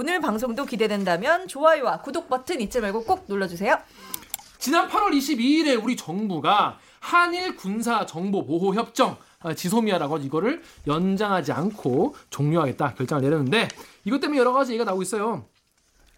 오늘 0.00 0.20
방송도 0.20 0.64
기대된다면 0.64 1.48
좋아요와 1.48 2.02
구독 2.02 2.28
버튼 2.28 2.60
잊지 2.60 2.78
말고 2.80 3.02
꼭 3.02 3.24
눌러주세요. 3.26 3.76
지난 4.56 4.88
8월 4.88 5.10
22일에 5.10 5.82
우리 5.82 5.96
정부가 5.96 6.78
한일 7.00 7.56
군사 7.56 8.06
정보 8.06 8.46
보호 8.46 8.74
협정 8.74 9.16
아, 9.40 9.54
지소미아라고. 9.54 10.18
이거를 10.18 10.62
연장하지 10.86 11.50
않고 11.50 12.14
종료하겠다 12.30 12.94
결정을 12.94 13.24
내렸는데 13.24 13.66
이것 14.04 14.20
때문에 14.20 14.38
여러 14.38 14.52
가지 14.52 14.70
얘기가 14.70 14.84
나오고 14.84 15.02
있어요. 15.02 15.46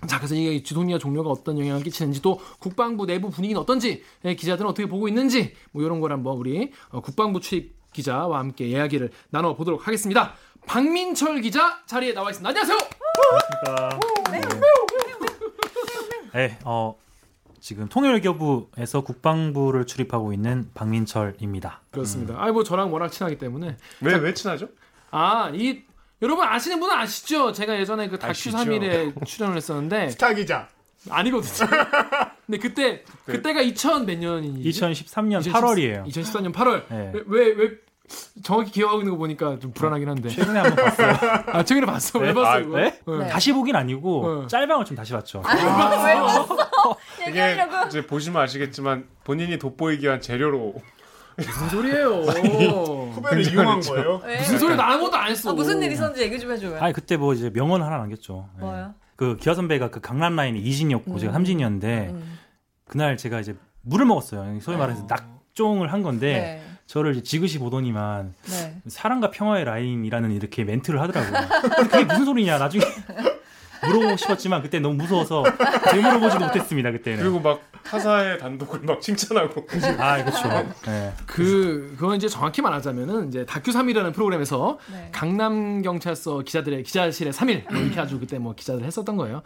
자, 0.06 0.18
그래서 0.18 0.34
이게 0.34 0.62
지소미아 0.62 0.98
종료가 0.98 1.30
어떤 1.30 1.58
영향을 1.58 1.82
끼치는지 1.82 2.20
또 2.20 2.38
국방부 2.58 3.06
내부 3.06 3.30
분위기는 3.30 3.58
어떤지 3.58 4.04
예, 4.26 4.34
기자들은 4.34 4.68
어떻게 4.68 4.86
보고 4.90 5.08
있는지 5.08 5.54
뭐 5.72 5.82
이런 5.82 6.00
걸 6.00 6.12
한번 6.12 6.36
우리 6.36 6.70
어, 6.90 7.00
국방부 7.00 7.40
출입 7.40 7.80
기자와 7.92 8.38
함께 8.38 8.66
이야기를 8.66 9.10
나눠 9.30 9.54
보도록 9.54 9.86
하겠습니다. 9.86 10.34
박민철 10.66 11.40
기자 11.40 11.80
자리에 11.86 12.12
나와 12.14 12.30
있습니다. 12.30 12.48
안녕하세요. 12.48 12.78
네, 16.32 16.58
어, 16.64 16.96
지금 17.60 17.88
통일외교부에서 17.88 19.00
국방부를 19.02 19.86
출입하고 19.86 20.32
있는 20.32 20.70
박민철입니다. 20.74 21.80
그렇습니다. 21.90 22.34
아이 22.38 22.52
뭐 22.52 22.62
저랑 22.62 22.92
워낙 22.92 23.08
친하기 23.10 23.38
때문에 23.38 23.76
왜, 24.00 24.14
왜 24.14 24.32
친하죠? 24.34 24.68
아, 25.10 25.50
이 25.54 25.82
여러분 26.22 26.46
아시는 26.46 26.78
분은 26.78 26.94
아시죠? 26.94 27.52
제가 27.52 27.78
예전에 27.80 28.08
그 28.08 28.18
다큐 28.18 28.30
아시죠. 28.30 28.56
3일에 28.56 29.26
출연을 29.26 29.56
했었는데 29.56 30.10
스타 30.10 30.34
기자. 30.34 30.68
아니거든요. 31.08 31.68
근데 32.46 32.58
그때 32.58 33.04
그때가 33.24 33.62
2000 33.62 34.04
몇 34.06 34.18
년이지? 34.18 34.80
2013년 34.80 35.42
8월이에요. 35.42 36.06
2014년 36.06 36.52
8월. 36.52 36.84
네. 36.90 37.12
왜 37.26 37.52
왜 37.54 37.70
정확히 38.42 38.70
기억하고 38.72 39.00
있는 39.00 39.12
거 39.12 39.18
보니까 39.18 39.58
좀 39.58 39.72
불안하긴 39.72 40.08
한데. 40.08 40.28
최근에 40.30 40.58
한번 40.60 40.84
봤어요. 40.84 41.12
아, 41.52 41.62
최근에 41.62 41.86
봤어. 41.86 42.18
왜 42.18 42.28
네? 42.28 42.34
봤어 42.34 42.48
아, 42.50 42.58
이거? 42.58 42.76
네? 42.76 42.98
네. 43.06 43.28
다시 43.28 43.52
보긴 43.52 43.76
아니고 43.76 44.26
어. 44.26 44.46
짤방을 44.46 44.84
좀 44.84 44.96
다시 44.96 45.12
봤죠. 45.12 45.42
왜 45.46 46.14
왔어? 46.14 46.46
이게 47.20 47.28
얘기하려고. 47.28 47.88
이제 47.88 48.06
보시면 48.06 48.42
아시겠지만 48.42 49.06
본인이 49.24 49.58
돋보이기 49.58 50.04
위한 50.04 50.20
재료로 50.20 50.74
무슨 51.36 51.68
소리예요? 51.68 52.08
후배를 53.14 53.52
이용한 53.52 53.80
거예요? 53.80 54.22
왜? 54.24 54.38
무슨 54.38 54.58
소리 54.58 54.76
나 54.76 54.92
아무것도 54.92 55.16
안 55.16 55.30
했어. 55.30 55.50
아, 55.50 55.52
무슨 55.52 55.82
일 55.82 55.92
있었는지 55.92 56.22
얘기 56.22 56.38
좀 56.38 56.52
해줘요. 56.52 56.78
아니 56.80 56.92
그때 56.92 57.16
뭐 57.16 57.32
이제 57.34 57.50
명언 57.50 57.82
하나 57.82 57.98
남겼죠. 57.98 58.48
네. 58.56 58.60
뭐요? 58.60 58.94
그 59.16 59.36
기아 59.36 59.54
선배가 59.54 59.90
그 59.90 60.00
강남 60.00 60.34
라인에 60.34 60.58
이진이었고 60.58 61.18
제가 61.18 61.32
삼진이었는데 61.32 62.08
음. 62.12 62.38
그날 62.86 63.16
제가 63.16 63.40
이제 63.40 63.54
물을 63.82 64.04
먹었어요. 64.06 64.58
소위 64.60 64.76
말해서 64.76 65.06
낙종을 65.08 65.92
한 65.92 66.02
건데 66.02 66.32
네. 66.32 66.69
저를 66.90 67.22
지그시 67.22 67.60
보더니만 67.60 68.34
네. 68.46 68.74
사랑과 68.88 69.30
평화의 69.30 69.64
라인이라는 69.64 70.32
이렇게 70.32 70.64
멘트를 70.64 71.00
하더라고요. 71.00 71.48
그게 71.88 72.04
무슨 72.04 72.24
소리냐 72.24 72.58
나중에 72.58 72.82
물어보고 73.86 74.16
싶었지만 74.16 74.60
그때 74.60 74.80
너무 74.80 74.96
무서워서 74.96 75.44
되물어보지도 75.92 76.44
못했습니다 76.46 76.90
그때는. 76.90 77.22
그리고 77.22 77.38
막 77.38 77.60
타사의 77.84 78.40
단독을 78.40 78.80
막 78.80 79.00
칭찬하고 79.00 79.68
아 80.00 80.24
그렇죠. 80.24 80.48
네. 80.84 81.12
그 81.26 81.94
그건 81.96 82.16
이제 82.16 82.26
정확히 82.26 82.60
말하자면은 82.60 83.28
이제 83.28 83.46
다큐 83.46 83.70
3일이라는 83.70 84.12
프로그램에서 84.12 84.80
네. 84.90 85.10
강남 85.12 85.82
경찰서 85.82 86.40
기자들의 86.40 86.82
기자실의 86.82 87.32
3일 87.32 87.70
뭐 87.72 87.80
이렇게 87.80 88.00
아주 88.00 88.18
그때 88.18 88.40
뭐 88.40 88.56
기자들 88.56 88.84
했었던 88.84 89.16
거예요. 89.16 89.42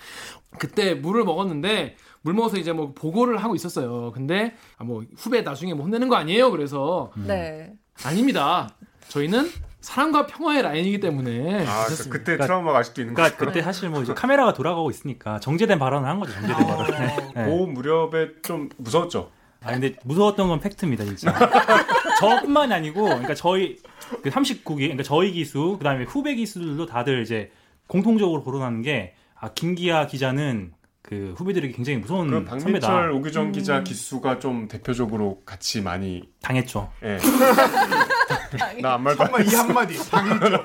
그때 0.58 0.94
물을 0.94 1.24
먹었는데 1.24 1.96
물 2.24 2.32
먹어서 2.32 2.56
이제 2.56 2.72
뭐 2.72 2.92
보고를 2.94 3.36
하고 3.44 3.54
있었어요. 3.54 4.10
근데 4.12 4.54
아, 4.78 4.84
뭐 4.84 5.04
후배 5.16 5.42
나중에 5.42 5.74
뭐 5.74 5.84
혼내는 5.84 6.08
거 6.08 6.16
아니에요. 6.16 6.50
그래서 6.50 7.12
네. 7.16 7.74
아닙니다. 8.02 8.70
저희는 9.08 9.50
사랑과 9.82 10.26
평화의 10.26 10.62
라인이기 10.62 11.00
때문에 11.00 11.66
아, 11.66 11.84
그. 11.86 12.08
그때 12.08 12.24
그러니까- 12.24 12.46
트라우마가 12.46 12.78
아직도 12.78 13.02
있는 13.02 13.12
그러니까 13.14 13.36
거죠. 13.36 13.50
그때 13.50 13.62
사실 13.62 13.90
뭐 13.90 14.02
이제 14.02 14.14
카메라가 14.14 14.54
돌아가고 14.54 14.88
있으니까 14.90 15.38
정제된 15.40 15.78
발언을 15.78 16.08
한 16.08 16.18
거죠. 16.18 16.32
정제된 16.32 16.66
발언. 16.66 16.90
네. 16.90 17.16
그 17.34 17.40
무렵에 17.50 18.30
좀 18.42 18.70
무서웠죠. 18.78 19.30
아 19.62 19.72
근데 19.72 19.94
무서웠던 20.04 20.48
건 20.48 20.60
팩트입니다 20.60 21.04
진짜. 21.04 21.34
저뿐만이 22.20 22.72
아니고 22.72 23.04
그러니까 23.04 23.34
저희 23.34 23.76
그 24.22 24.30
39기 24.30 24.76
그러니까 24.78 25.02
저희 25.02 25.30
기수 25.32 25.76
그다음에 25.78 26.04
후배 26.04 26.34
기수들도 26.34 26.86
다들 26.86 27.20
이제 27.22 27.50
공통적으로 27.86 28.42
거론하는 28.42 28.80
게 28.80 29.14
아, 29.38 29.50
김기아 29.52 30.06
기자는 30.06 30.72
그 31.06 31.34
후배들에게 31.36 31.74
굉장히 31.74 31.98
무서운 31.98 32.28
그럼 32.28 32.46
선배다. 32.46 32.86
박민철 32.88 33.10
오규정 33.12 33.52
기자 33.52 33.82
기수가 33.82 34.38
좀 34.38 34.68
대표적으로 34.68 35.42
같이 35.44 35.82
많이 35.82 36.22
당했죠. 36.40 36.90
예. 37.02 37.18
나 38.80 38.94
아무 38.94 39.04
말도 39.04 39.22
안 39.22 39.28
정말 39.30 39.46
이 39.46 39.54
한마디. 39.54 40.10
당했죠. 40.10 40.64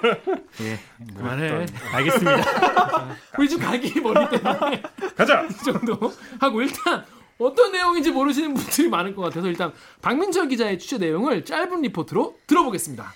예. 0.61 0.79
그만해. 1.17 1.65
알겠습니다. 1.91 3.15
우리 3.37 3.49
좀 3.49 3.59
갈기 3.59 3.99
머리 3.99 4.29
때문에 4.29 4.81
가자. 5.17 5.41
이 5.43 5.53
정도 5.65 6.13
하고 6.39 6.61
일단 6.61 7.03
어떤 7.37 7.73
내용인지 7.73 8.11
모르시는 8.11 8.53
분들이 8.53 8.87
많을 8.87 9.13
것 9.13 9.23
같아서 9.23 9.47
일단 9.47 9.73
박민철 10.01 10.47
기자의 10.47 10.79
취재 10.79 10.97
내용을 10.99 11.43
짧은 11.43 11.81
리포트로 11.81 12.37
들어보겠습니다. 12.47 13.13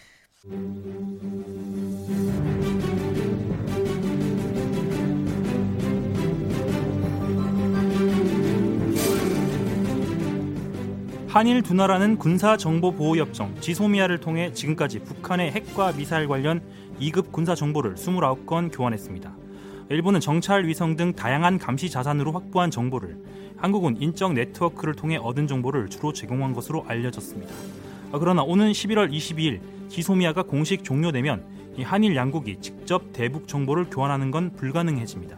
한일 11.33 11.63
두 11.63 11.73
나라는 11.73 12.19
군사 12.19 12.57
정보 12.57 12.91
보호 12.91 13.17
협정 13.17 13.59
지소미아를 13.59 14.19
통해 14.19 14.53
지금까지 14.53 14.99
북한의 14.99 15.51
핵과 15.51 15.91
미사일 15.93 16.27
관련 16.27 16.61
2급 16.99 17.31
군사 17.31 17.55
정보를 17.55 17.95
29건 17.95 18.69
교환했습니다. 18.71 19.35
일본은 19.89 20.19
정찰 20.19 20.67
위성 20.67 20.95
등 20.95 21.13
다양한 21.13 21.57
감시 21.57 21.89
자산으로 21.89 22.33
확보한 22.33 22.69
정보를 22.69 23.17
한국은 23.57 23.99
인적 23.99 24.33
네트워크를 24.33 24.93
통해 24.93 25.17
얻은 25.17 25.47
정보를 25.47 25.89
주로 25.89 26.13
제공한 26.13 26.53
것으로 26.53 26.85
알려졌습니다. 26.87 27.51
아, 28.11 28.19
그러나 28.19 28.43
오는 28.43 28.71
11월 28.71 29.11
22일 29.11 29.59
지소미아가 29.89 30.43
공식 30.43 30.83
종료되면 30.83 31.43
이 31.79 31.81
한일 31.81 32.15
양국이 32.15 32.57
직접 32.61 33.11
대북 33.11 33.47
정보를 33.47 33.89
교환하는 33.89 34.29
건 34.29 34.51
불가능해집니다. 34.55 35.35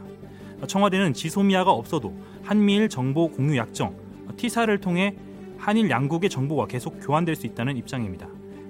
아, 0.61 0.67
청와대는 0.67 1.13
지소미아가 1.13 1.71
없어도 1.71 2.13
한미일 2.43 2.89
정보 2.89 3.29
공유 3.29 3.55
약정 3.55 3.95
티사를 4.35 4.77
통해 4.79 5.15
한일 5.57 5.89
양국의 5.89 6.29
정보가 6.29 6.67
계속 6.67 6.99
교환될 7.01 7.35
수 7.35 7.47
있다는 7.47 7.77
입장입니다. 7.77 8.27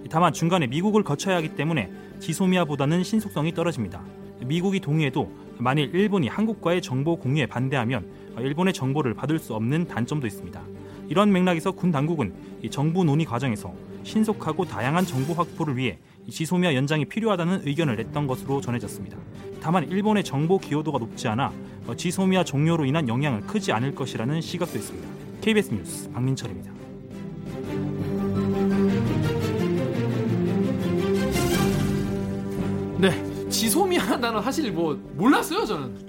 다만 0.09 0.33
중간에 0.33 0.67
미국을 0.67 1.03
거쳐야 1.03 1.37
하기 1.37 1.55
때문에 1.55 1.91
지소미아보다는 2.19 3.03
신속성이 3.03 3.53
떨어집니다. 3.53 4.01
미국이 4.45 4.79
동의해도 4.79 5.31
만일 5.57 5.93
일본이 5.93 6.27
한국과의 6.27 6.81
정보 6.81 7.15
공유에 7.17 7.45
반대하면 7.45 8.05
일본의 8.37 8.73
정보를 8.73 9.13
받을 9.13 9.39
수 9.39 9.53
없는 9.55 9.87
단점도 9.87 10.27
있습니다. 10.27 10.61
이런 11.07 11.31
맥락에서 11.31 11.71
군 11.71 11.91
당국은 11.91 12.33
이 12.61 12.69
정부 12.69 13.03
논의 13.03 13.25
과정에서 13.25 13.73
신속하고 14.03 14.65
다양한 14.65 15.05
정보 15.05 15.33
확보를 15.33 15.77
위해 15.77 15.97
이 16.27 16.31
지소미아 16.31 16.73
연장이 16.75 17.05
필요하다는 17.05 17.61
의견을 17.65 17.95
냈던 17.95 18.27
것으로 18.27 18.61
전해졌습니다. 18.61 19.17
다만 19.61 19.89
일본의 19.89 20.23
정보 20.23 20.57
기여도가 20.57 20.99
높지 20.99 21.27
않아 21.27 21.51
어, 21.87 21.95
지소미아 21.95 22.43
종료로 22.43 22.85
인한 22.85 23.07
영향은 23.07 23.47
크지 23.47 23.71
않을 23.71 23.95
것이라는 23.95 24.41
시각도 24.41 24.77
있습니다. 24.77 25.07
KBS 25.41 25.73
뉴스 25.73 26.11
박민철입니다. 26.11 26.74
네, 32.97 33.49
지소미아 33.49 34.17
나는 34.17 34.41
사실 34.41 34.71
뭐 34.71 34.99
몰랐어요 35.15 35.65
저는. 35.65 36.07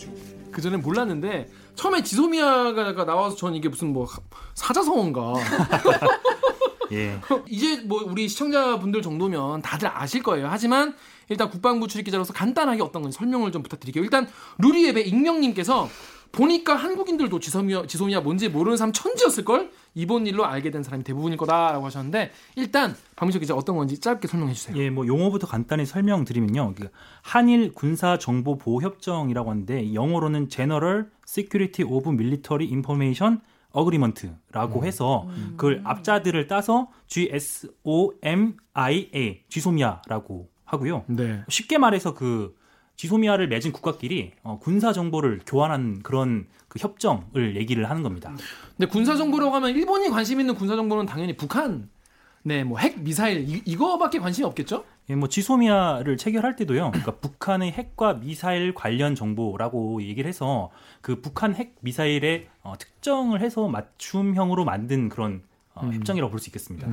그 0.53 0.63
전에 0.63 0.77
몰랐는데 0.77 1.49
처음에 1.75 2.03
지소미아가 2.03 3.05
나와서 3.05 3.37
저는 3.37 3.57
이게 3.57 3.69
무슨 3.69 3.93
뭐 3.93 4.07
사자성어인가. 4.55 5.35
예. 6.93 7.19
이제 7.49 7.83
뭐 7.83 8.05
우리 8.05 8.29
시청자분들 8.29 9.03
정도면 9.03 9.63
다들 9.63 9.89
아실 9.93 10.23
거예요. 10.23 10.49
하지만 10.49 10.95
일단 11.29 11.51
국방부 11.51 11.89
출입 11.89 12.05
기자로서 12.05 12.33
간단하게 12.33 12.83
어떤 12.83 13.03
건지 13.03 13.17
설명을 13.19 13.53
좀 13.53 13.63
부탁드릴게요. 13.63 14.05
일단 14.05 14.29
루리앱의 14.59 15.09
익명님께서 15.09 15.89
보니까 16.33 16.75
한국인들도 16.75 17.39
지소미아, 17.41 17.87
지소미아 17.87 18.21
뭔지 18.21 18.49
모르는 18.49 18.77
사람 18.77 18.93
천지였을 18.93 19.45
걸 19.45 19.71
이번 19.95 20.27
일로 20.27 20.45
알게 20.45 20.71
된 20.71 20.83
사람이 20.83 21.03
대부분일 21.03 21.39
거다라고 21.39 21.87
하셨는데 21.87 22.31
일단 22.57 22.95
박민석 23.17 23.39
기자 23.39 23.55
어떤 23.55 23.77
건지 23.77 23.99
짧게 23.99 24.29
설명해 24.29 24.53
주세요. 24.53 24.77
예, 24.77 24.91
뭐 24.91 25.07
용어부터 25.07 25.47
간단히 25.47 25.87
설명드리면요. 25.87 26.75
그 26.77 26.91
한일 27.23 27.73
군사 27.73 28.19
정보 28.19 28.59
보호 28.59 28.83
협정이라고 28.83 29.51
하는데 29.51 29.95
영어로는 29.95 30.51
General 30.51 31.07
Security 31.27 31.91
of 31.91 32.09
Military 32.11 32.69
Information 32.71 33.41
어그리먼트라고 33.77 34.85
해서 34.85 35.29
그걸 35.57 35.83
앞자들을 35.85 36.47
따서 36.47 36.89
GSOMIA 37.07 39.43
지소미아라고 39.49 40.49
하고요. 40.65 41.05
네. 41.09 41.43
쉽게 41.49 41.79
말해서 41.79 42.15
그 42.15 42.57
지소미아를 42.97 43.49
맺은 43.49 43.73
국가끼리 43.73 44.33
어, 44.43 44.59
군사 44.61 44.93
정보를 44.93 45.41
교환한 45.47 46.03
그런 46.03 46.47
그 46.69 46.79
협정을 46.79 47.57
얘기를 47.57 47.89
하는 47.89 48.03
겁니다. 48.03 48.35
근데 48.77 48.91
군사 48.91 49.17
정보라고 49.17 49.55
하면 49.55 49.71
일본이 49.71 50.09
관심 50.09 50.41
있는 50.41 50.55
군사 50.55 50.77
정보는 50.77 51.07
당연히 51.07 51.37
북한 51.37 51.89
네, 52.43 52.65
뭐 52.65 52.79
핵 52.79 53.01
미사일 53.03 53.49
이, 53.49 53.63
이거밖에 53.65 54.19
관심이 54.19 54.47
없겠죠? 54.47 54.85
예, 55.09 55.15
뭐 55.15 55.29
지소미아를 55.29 56.17
체결할 56.17 56.57
때도요. 56.57 56.91
그러니까 56.91 57.13
북한의 57.17 57.73
핵과 57.73 58.15
미사일 58.15 58.75
관련 58.75 59.15
정보라고 59.15 60.03
얘기를 60.03 60.29
해서 60.29 60.71
그 61.01 61.21
북한 61.21 61.55
핵 61.55 61.77
미사일의 61.81 62.49
어, 62.63 62.75
특정을 62.79 63.41
해서 63.41 63.69
맞춤형으로 63.69 64.65
만든 64.65 65.09
그런 65.09 65.43
어, 65.75 65.89
협정이라고 65.93 66.31
볼 66.31 66.41
수 66.41 66.49
있겠습니다. 66.49 66.89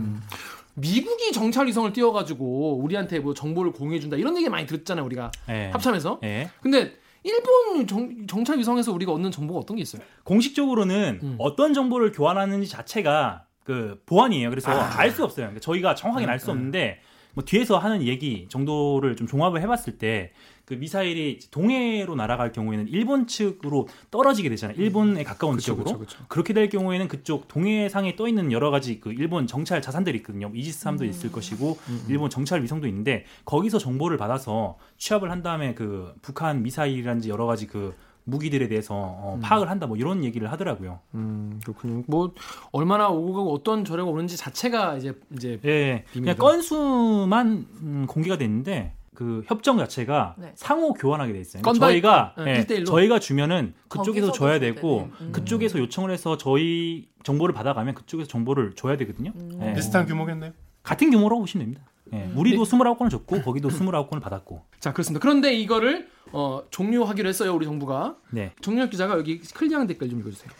미국이 0.75 1.31
정찰 1.31 1.67
위성을 1.67 1.91
띄워가지고 1.93 2.77
우리한테 2.79 3.19
뭐 3.19 3.33
정보를 3.33 3.71
공유해준다 3.71 4.17
이런 4.17 4.35
얘기 4.37 4.49
많이 4.49 4.65
들었잖아요 4.65 5.05
우리가 5.05 5.31
예. 5.49 5.69
합참에서. 5.71 6.19
예. 6.23 6.49
근데 6.61 6.93
일본 7.23 7.87
정, 7.87 8.27
정찰 8.27 8.57
위성에서 8.59 8.91
우리가 8.91 9.11
얻는 9.13 9.31
정보가 9.31 9.59
어떤 9.59 9.77
게 9.77 9.81
있어요? 9.83 10.01
공식적으로는 10.23 11.19
음. 11.23 11.35
어떤 11.39 11.73
정보를 11.73 12.11
교환하는지 12.11 12.67
자체가 12.67 13.45
그 13.63 14.01
보안이에요. 14.05 14.49
그래서 14.49 14.71
알수 14.71 15.23
없어요. 15.23 15.45
그러니까 15.45 15.61
저희가 15.61 15.95
정확하게는 15.95 16.31
알수 16.33 16.51
없는데 16.51 16.99
뭐 17.33 17.43
뒤에서 17.43 17.77
하는 17.77 18.03
얘기 18.03 18.47
정도를 18.49 19.15
좀 19.15 19.27
종합을 19.27 19.61
해봤을 19.61 19.97
때 19.97 20.31
그 20.65 20.75
미사일이 20.75 21.39
동해로 21.51 22.15
날아갈 22.15 22.53
경우에는 22.53 22.87
일본 22.87 23.27
측으로 23.27 23.87
떨어지게 24.11 24.47
되잖아요. 24.49 24.77
일본에 24.79 25.23
가까운 25.23 25.57
지역으로. 25.57 25.83
그쵸, 25.83 25.99
그쵸. 25.99 26.17
그렇게 26.29 26.53
될 26.53 26.69
경우에는 26.69 27.09
그쪽 27.09 27.49
동해상에 27.49 28.15
떠 28.15 28.29
있는 28.29 28.51
여러 28.53 28.71
가지 28.71 29.01
그 29.01 29.11
일본 29.11 29.45
정찰 29.45 29.81
자산들이 29.81 30.19
있거든요. 30.19 30.49
이지스함도 30.53 31.03
있을 31.03 31.31
것이고 31.33 31.77
일본 32.07 32.29
정찰 32.29 32.63
위성도 32.63 32.87
있는데 32.87 33.25
거기서 33.43 33.77
정보를 33.77 34.17
받아서 34.17 34.77
취합을 34.97 35.31
한 35.31 35.43
다음에 35.43 35.73
그 35.73 36.13
북한 36.21 36.63
미사일이란지 36.63 37.29
여러 37.29 37.45
가지 37.45 37.67
그 37.67 37.93
무기들에 38.25 38.67
대해서 38.67 38.95
어, 38.95 39.39
파악을 39.41 39.69
한다 39.69 39.87
뭐 39.87 39.97
이런 39.97 40.23
얘기를 40.23 40.51
하더라고요. 40.51 40.99
음 41.15 41.59
그렇군요. 41.63 42.03
뭐 42.07 42.33
얼마나 42.71 43.09
오고 43.09 43.33
가고 43.33 43.53
어떤 43.53 43.83
저래가 43.85 44.09
오는지 44.09 44.37
자체가 44.37 44.97
이제 44.97 45.13
이제 45.35 45.59
예, 45.65 46.03
그냥 46.11 46.35
비밀이다. 46.35 46.35
건수만 46.41 47.67
음, 47.81 48.05
공개가 48.07 48.37
됐는데 48.37 48.93
그 49.13 49.43
협정 49.45 49.77
자체가 49.77 50.35
네. 50.37 50.51
상호 50.55 50.93
교환하게 50.93 51.33
돼 51.33 51.39
있어요. 51.39 51.61
그러니까 51.61 51.87
저희가 51.87 52.33
건. 52.35 52.45
네, 52.45 52.65
예. 52.69 52.83
저희가 52.83 53.19
주면은 53.19 53.73
그쪽에서 53.87 54.31
줘야 54.31 54.59
되고. 54.59 55.09
음. 55.21 55.31
그쪽에서 55.31 55.77
요청을 55.79 56.11
해서 56.11 56.37
저희 56.37 57.09
정보를 57.23 57.53
받아가면 57.53 57.93
그쪽에서 57.93 58.27
정보를 58.27 58.73
줘야 58.75 58.97
되거든요. 58.97 59.31
음. 59.35 59.59
예. 59.61 59.73
비슷한 59.73 60.05
규모겠네요. 60.07 60.51
같은 60.81 61.11
규모라고 61.11 61.41
보시면 61.41 61.65
됩니다. 61.65 61.85
예, 62.13 62.17
음. 62.17 62.33
우리도 62.37 62.63
29건을 62.63 63.09
줬고 63.09 63.41
거기도 63.41 63.69
29건을 63.69 64.21
받았고. 64.21 64.63
자 64.79 64.93
그렇습니다. 64.93 65.21
그런데 65.21 65.53
이거를 65.53 66.07
어, 66.31 66.63
종료하기로 66.69 67.27
했어요 67.27 67.53
우리 67.53 67.65
정부가. 67.65 68.17
네. 68.31 68.53
정유혁 68.61 68.91
기자가 68.91 69.17
여기 69.17 69.39
클리앙 69.39 69.87
댓글 69.87 70.09
좀 70.09 70.19
읽어주세요. 70.19 70.51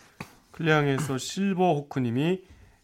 클리앙에서 0.51 1.17
실버 1.17 1.73
호크님이 1.73 2.41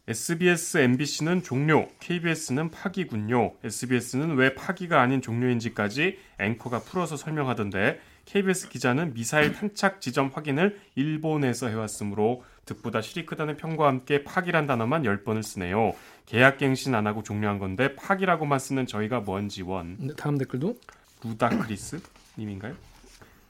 SBS, 0.08 0.80
MBC는 0.80 1.44
종료, 1.44 1.88
KBS는 2.00 2.72
파기군요. 2.72 3.54
SBS는 3.64 4.38
왜 4.38 4.56
파기가 4.56 5.00
아닌 5.00 5.22
종료인지까지 5.22 6.18
앵커가 6.40 6.80
풀어서 6.80 7.16
설명하던데 7.16 8.00
KBS 8.30 8.70
기자는 8.70 9.16
미사일 9.16 9.54
탄착 9.54 10.02
지점 10.02 10.30
확인을 10.32 10.80
일본에서 10.94 11.68
해왔으므로 11.68 12.44
득보다 12.64 13.02
실이 13.02 13.26
크다는 13.26 13.58
평과 13.58 13.88
함께 13.88 14.24
파기란 14.24 14.68
단어만 14.68 15.02
10번을 15.02 15.42
쓰네요. 15.42 15.94
계약갱신 16.28 16.94
안 16.94 17.08
하고 17.08 17.24
종료한 17.24 17.58
건데 17.58 17.96
파기라고만 17.96 18.60
쓰는 18.60 18.86
저희가 18.86 19.22
뭔지 19.22 19.64
원. 19.64 19.98
네, 20.00 20.14
다음 20.16 20.38
댓글도 20.38 20.76
루다크리스 21.24 22.02
님인가요? 22.38 22.76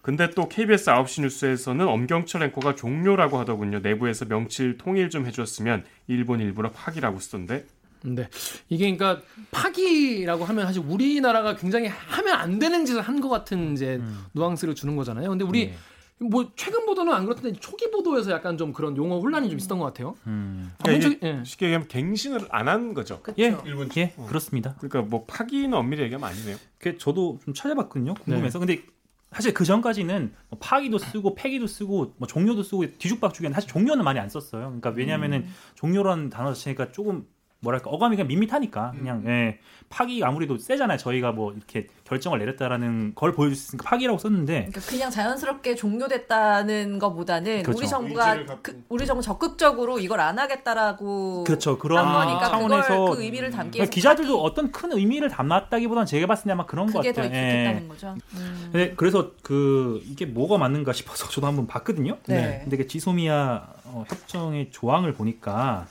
근데 0.02 0.30
또 0.30 0.48
KBS 0.48 0.92
9시 0.92 1.24
뉴스에서는 1.24 1.86
엄경철 1.86 2.44
앵커가 2.44 2.76
종료라고 2.76 3.38
하더군요. 3.38 3.80
내부에서 3.80 4.24
명칭 4.24 4.78
통일 4.78 5.10
좀 5.10 5.26
해줬으면 5.26 5.84
일본 6.08 6.40
일부러 6.40 6.72
파기라고 6.72 7.20
쓰던데. 7.20 7.66
네. 8.04 8.28
이게 8.70 8.96
그러니까 8.96 9.22
파기라고 9.52 10.46
하면 10.46 10.66
사실 10.66 10.82
우리나라가 10.86 11.56
굉장히 11.56 11.88
하면 11.88 12.34
안 12.36 12.60
되는 12.60 12.86
짓을 12.86 13.02
한 13.02 13.20
것 13.20 13.28
같은 13.28 13.74
이제 13.74 14.00
뉘앙스를 14.34 14.76
주는 14.76 14.96
거잖아요. 14.96 15.30
근데 15.30 15.44
우리 15.44 15.68
네. 15.68 15.76
뭐 16.22 16.52
최근 16.56 16.86
보도는 16.86 17.14
안 17.14 17.26
그렇던데 17.26 17.60
초기 17.60 17.92
보도에서 17.92 18.32
약간 18.32 18.58
좀 18.58 18.72
그런 18.74 18.96
용어 18.98 19.20
혼란이 19.20 19.50
좀 19.50 19.58
있었던 19.58 19.78
것 19.80 19.86
같아요. 19.86 20.16
음. 20.28 20.72
아, 20.80 20.90
먼저, 20.90 21.10
이게 21.10 21.20
예. 21.28 21.44
쉽게 21.46 21.66
얘기하면 21.68 21.88
갱신을 21.90 22.48
안 22.50 22.68
한 22.70 22.94
거죠. 22.94 23.22
그쵸. 23.22 23.36
예, 23.40 23.56
일본 23.66 23.90
예, 23.98 24.14
그렇습니다. 24.28 24.76
그러니까 24.80 25.02
뭐 25.02 25.26
파기는 25.26 25.74
엄밀히 25.74 26.04
얘기하면 26.04 26.30
아니네요. 26.30 26.58
그 26.78 26.98
저도 26.98 27.40
좀 27.44 27.54
찾아봤거든요. 27.54 28.14
네. 28.14 28.22
궁금해서. 28.24 28.60
근데 28.60 28.84
사실 29.32 29.54
그 29.54 29.64
전까지는 29.66 30.34
뭐 30.50 30.60
파기도 30.60 30.98
쓰고 30.98 31.36
폐기도 31.36 31.68
쓰고 31.68 32.14
뭐 32.18 32.28
종료도 32.28 32.64
쓰고 32.64 32.86
뒤죽박죽이었는데 32.98 33.54
사실 33.56 33.70
종료는 33.70 34.04
많이 34.04 34.20
안 34.20 34.28
썼어요. 34.30 34.64
그러니까 34.64 34.90
왜냐하면은 34.92 35.40
음. 35.40 35.54
종료라는 35.76 36.30
단어 36.30 36.54
자체가 36.54 36.92
조금 36.92 37.26
뭐랄까 37.62 37.90
어감이 37.90 38.16
그냥 38.16 38.28
밋밋하니까 38.28 38.92
음. 38.96 39.00
그냥 39.00 39.24
예, 39.28 39.60
파기 39.90 40.24
아무래도 40.24 40.58
세잖아요. 40.58 40.98
저희가 40.98 41.34
뭐 41.34 41.52
이렇게 41.52 41.88
결정을 42.06 42.40
내렸다라는 42.40 43.14
걸 43.16 43.34
보여줄 43.34 43.56
수 43.56 43.68
있으니까 43.68 43.90
파기라고 43.90 44.18
썼는데 44.18 44.68
그러니까 44.70 44.82
그냥 44.82 45.12
자연스럽게 45.12 45.76
종료됐다는 45.76 47.00
것보다는 47.00 47.64
그렇죠. 47.64 47.80
우리 47.80 47.88
정부가. 47.88 48.46
그, 48.62 48.84
우리 48.88 49.06
정부 49.06 49.22
적극적으로 49.22 50.00
이걸 50.00 50.22
안 50.22 50.40
하겠다라고 50.40 51.44
그렇죠 51.44 51.72
한 51.72 51.80
그런 51.80 52.14
거니까 52.14 52.50
차원에서 52.50 52.88
그걸 52.88 53.16
그 53.16 53.24
의미를 53.24 53.52
담기 53.52 53.78
위해서 53.78 53.92
기자들도 53.92 54.38
파기, 54.38 54.46
어떤 54.46 54.72
큰 54.72 54.94
의미를 54.94 55.30
담았다기보다는 55.30 56.06
제가 56.06 56.28
봤을 56.28 56.46
때 56.46 56.52
아마 56.52 56.66
그런 56.66 56.86
것 56.88 57.00
그게 57.00 57.12
더 57.12 57.24
같아요. 57.24 57.38
예. 57.38 57.48
익숙했다는 57.48 57.88
거죠. 57.90 58.16
음. 58.36 58.70
네, 58.74 58.94
그래서 58.96 59.32
그 59.44 60.02
이게 60.06 60.26
뭐가 60.26 60.58
맞는가 60.58 60.94
싶어서 60.94 61.28
저도 61.28 61.48
한번 61.48 61.68
봤거든요. 61.68 62.18
네. 62.28 62.62
근데 62.64 62.78
그 62.78 62.88
지소미아 62.88 63.68
어, 63.86 64.06
협정의 64.08 64.70
조항을 64.72 65.14
보니까 65.14 65.88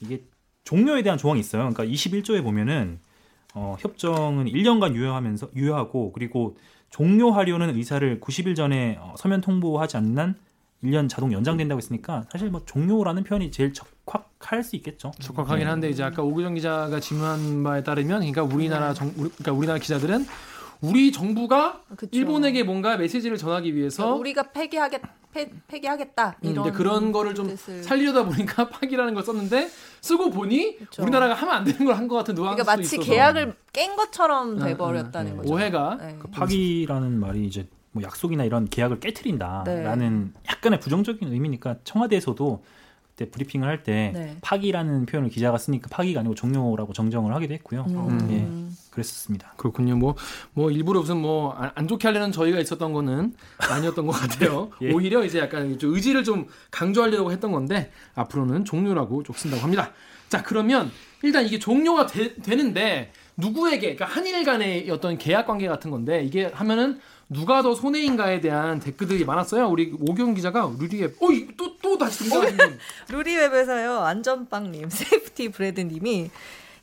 이게 0.00 0.22
종료에 0.64 1.02
대한 1.02 1.18
조항이 1.18 1.40
있어요. 1.40 1.68
그러니까 1.70 1.84
21조에 1.84 2.42
보면은 2.42 3.00
어, 3.54 3.76
협정은 3.80 4.46
1년간 4.46 4.94
유효하면서 4.94 5.50
유효하고 5.56 6.12
그리고 6.12 6.56
종료하려는 6.90 7.74
의사를 7.76 8.20
90일 8.20 8.56
전에 8.56 8.98
어, 9.00 9.14
서면 9.16 9.40
통보하지 9.40 9.96
않는 9.96 10.18
한 10.18 10.34
1년 10.84 11.08
자동 11.08 11.32
연장된다고 11.32 11.78
했으니까 11.78 12.24
사실 12.32 12.48
뭐 12.48 12.62
종료라는 12.64 13.24
표현이 13.24 13.50
제일 13.50 13.72
적확할 13.74 14.64
수 14.64 14.76
있겠죠. 14.76 15.12
적확하긴 15.18 15.68
한데 15.68 15.90
이제 15.90 16.02
아까 16.02 16.22
오규정 16.22 16.54
기자가 16.54 17.00
질문한 17.00 17.62
바에 17.62 17.82
따르면 17.82 18.20
그러니까 18.20 18.42
우리나라 18.42 18.94
정 18.94 19.08
우리, 19.16 19.28
그러니까 19.28 19.52
우리나라 19.52 19.78
기자들은 19.78 20.24
우리 20.80 21.12
정부가 21.12 21.82
그쵸. 21.96 22.08
일본에게 22.12 22.62
뭔가 22.62 22.96
메시지를 22.96 23.36
전하기 23.36 23.74
위해서 23.74 24.02
그러니까 24.04 24.20
우리가 24.20 24.42
폐기하겠 24.52 25.02
폐, 25.32 25.48
폐기하겠다 25.68 26.38
음, 26.42 26.50
이런 26.50 26.64
근데 26.64 26.76
그런 26.76 27.12
거를 27.12 27.34
좀 27.34 27.46
뜻을. 27.48 27.82
살리려다 27.84 28.24
보니까 28.24 28.68
파기라는 28.70 29.14
걸 29.14 29.22
썼는데 29.22 29.68
쓰고 30.00 30.30
보니 30.30 30.78
그쵸. 30.78 31.02
우리나라가 31.02 31.34
하면 31.34 31.54
안 31.54 31.64
되는 31.64 31.84
걸 31.84 31.94
한 31.94 32.08
것 32.08 32.16
같은 32.16 32.34
누앙스도 32.34 32.64
그러니까 32.64 32.76
마치 32.82 32.96
있어서 32.96 33.08
계약을 33.10 33.54
깬 33.72 33.94
것처럼 33.96 34.52
음, 34.54 34.64
돼버렸다는 34.64 35.32
음, 35.32 35.36
거죠. 35.38 35.52
오해가 35.52 35.98
네. 36.00 36.16
그 36.18 36.28
파기라는 36.28 37.20
말이 37.20 37.46
이제 37.46 37.68
뭐 37.92 38.02
약속이나 38.02 38.44
이런 38.44 38.68
계약을 38.68 39.00
깨트린다라는 39.00 40.32
네. 40.34 40.40
약간의 40.50 40.80
부정적인 40.80 41.32
의미니까 41.32 41.76
청와대에서도 41.84 42.64
그때 43.20 43.30
브리핑을 43.30 43.68
할때 43.68 44.12
네. 44.14 44.36
파기라는 44.40 45.04
표현을 45.04 45.28
기자가 45.28 45.58
쓰니까 45.58 45.88
파기가 45.90 46.20
아니고 46.20 46.34
종료라고 46.34 46.94
정정을 46.94 47.34
하기도 47.34 47.52
했고요. 47.54 47.84
음. 47.88 48.28
예, 48.30 48.90
그랬었습니다. 48.90 49.52
그렇군요. 49.58 49.96
뭐, 49.96 50.16
뭐, 50.54 50.70
일부러 50.70 51.00
무슨 51.00 51.18
뭐, 51.18 51.52
안, 51.52 51.70
안 51.74 51.86
좋게 51.86 52.08
하려는 52.08 52.32
저희가 52.32 52.58
있었던 52.60 52.94
거는 52.94 53.34
아니었던 53.58 54.06
것 54.06 54.12
같아요. 54.12 54.70
예. 54.80 54.92
오히려 54.92 55.22
이제 55.22 55.38
약간 55.38 55.78
좀 55.78 55.94
의지를 55.94 56.24
좀 56.24 56.46
강조하려고 56.70 57.30
했던 57.30 57.52
건데, 57.52 57.92
앞으로는 58.14 58.64
종료라고 58.64 59.22
좀 59.22 59.36
쓴다고 59.36 59.62
합니다. 59.62 59.92
자, 60.30 60.42
그러면 60.42 60.90
일단 61.22 61.44
이게 61.44 61.58
종료가 61.58 62.06
되, 62.06 62.34
되는데, 62.36 63.12
누구에게, 63.36 63.96
그러니까 63.96 64.06
한일 64.06 64.44
간의 64.44 64.90
어떤 64.90 65.18
계약 65.18 65.46
관계 65.46 65.68
같은 65.68 65.90
건데, 65.90 66.24
이게 66.24 66.46
하면은 66.46 67.00
누가 67.32 67.62
더 67.62 67.74
손해인가에 67.76 68.40
대한 68.40 68.80
댓글들이 68.80 69.24
많았어요. 69.24 69.68
우리 69.68 69.94
오경 70.00 70.34
기자가 70.34 70.72
루리에, 70.76 71.14
어이, 71.20 71.46
또, 71.56 71.76
또 71.80 71.96
다시 71.96 72.24
등장하신 72.24 72.56
분. 72.56 72.78
루리웹에서요 73.08 74.00
안전빵님 74.00 74.90
Safety 74.90 75.50
Bread님이 75.50 76.30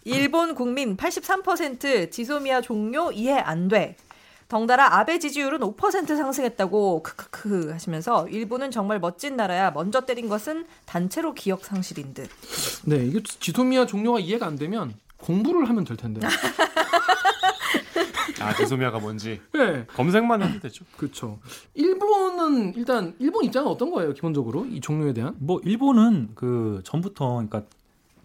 일본 0.05 0.55
국민 0.55 0.95
83% 0.95 2.09
지소미아 2.11 2.61
종료 2.61 3.11
이해 3.11 3.37
안 3.37 3.67
돼. 3.67 3.97
덩달아 4.47 4.99
아베 4.99 5.19
지지율은 5.19 5.59
5% 5.59 6.07
상승했다고 6.07 7.03
크크크 7.03 7.71
하시면서 7.71 8.29
일본은 8.29 8.71
정말 8.71 9.01
멋진 9.01 9.35
나라야. 9.35 9.71
먼저 9.71 10.05
때린 10.05 10.29
것은 10.29 10.65
단체로 10.85 11.33
기억 11.33 11.65
상실인 11.65 12.13
듯. 12.13 12.29
네, 12.85 12.95
이게 13.05 13.21
지소미아 13.21 13.85
종료가 13.85 14.21
이해가 14.21 14.45
안 14.47 14.55
되면 14.55 14.95
공부를 15.17 15.67
하면 15.67 15.83
될 15.83 15.97
텐데. 15.97 16.21
아 18.47 18.55
지소미아가 18.55 18.99
뭔지 18.99 19.41
네, 19.53 19.85
검색만 19.87 20.41
해도 20.41 20.59
되죠. 20.59 20.85
그렇죠. 20.97 21.39
일본은 21.73 22.73
일단 22.75 23.13
일본 23.19 23.45
입장은 23.45 23.69
어떤 23.69 23.91
거예요? 23.91 24.13
기본적으로 24.13 24.65
이 24.65 24.79
종료에 24.79 25.13
대한? 25.13 25.35
뭐 25.39 25.59
일본은 25.63 26.29
그 26.35 26.81
전부터 26.85 27.33
그러니까 27.33 27.63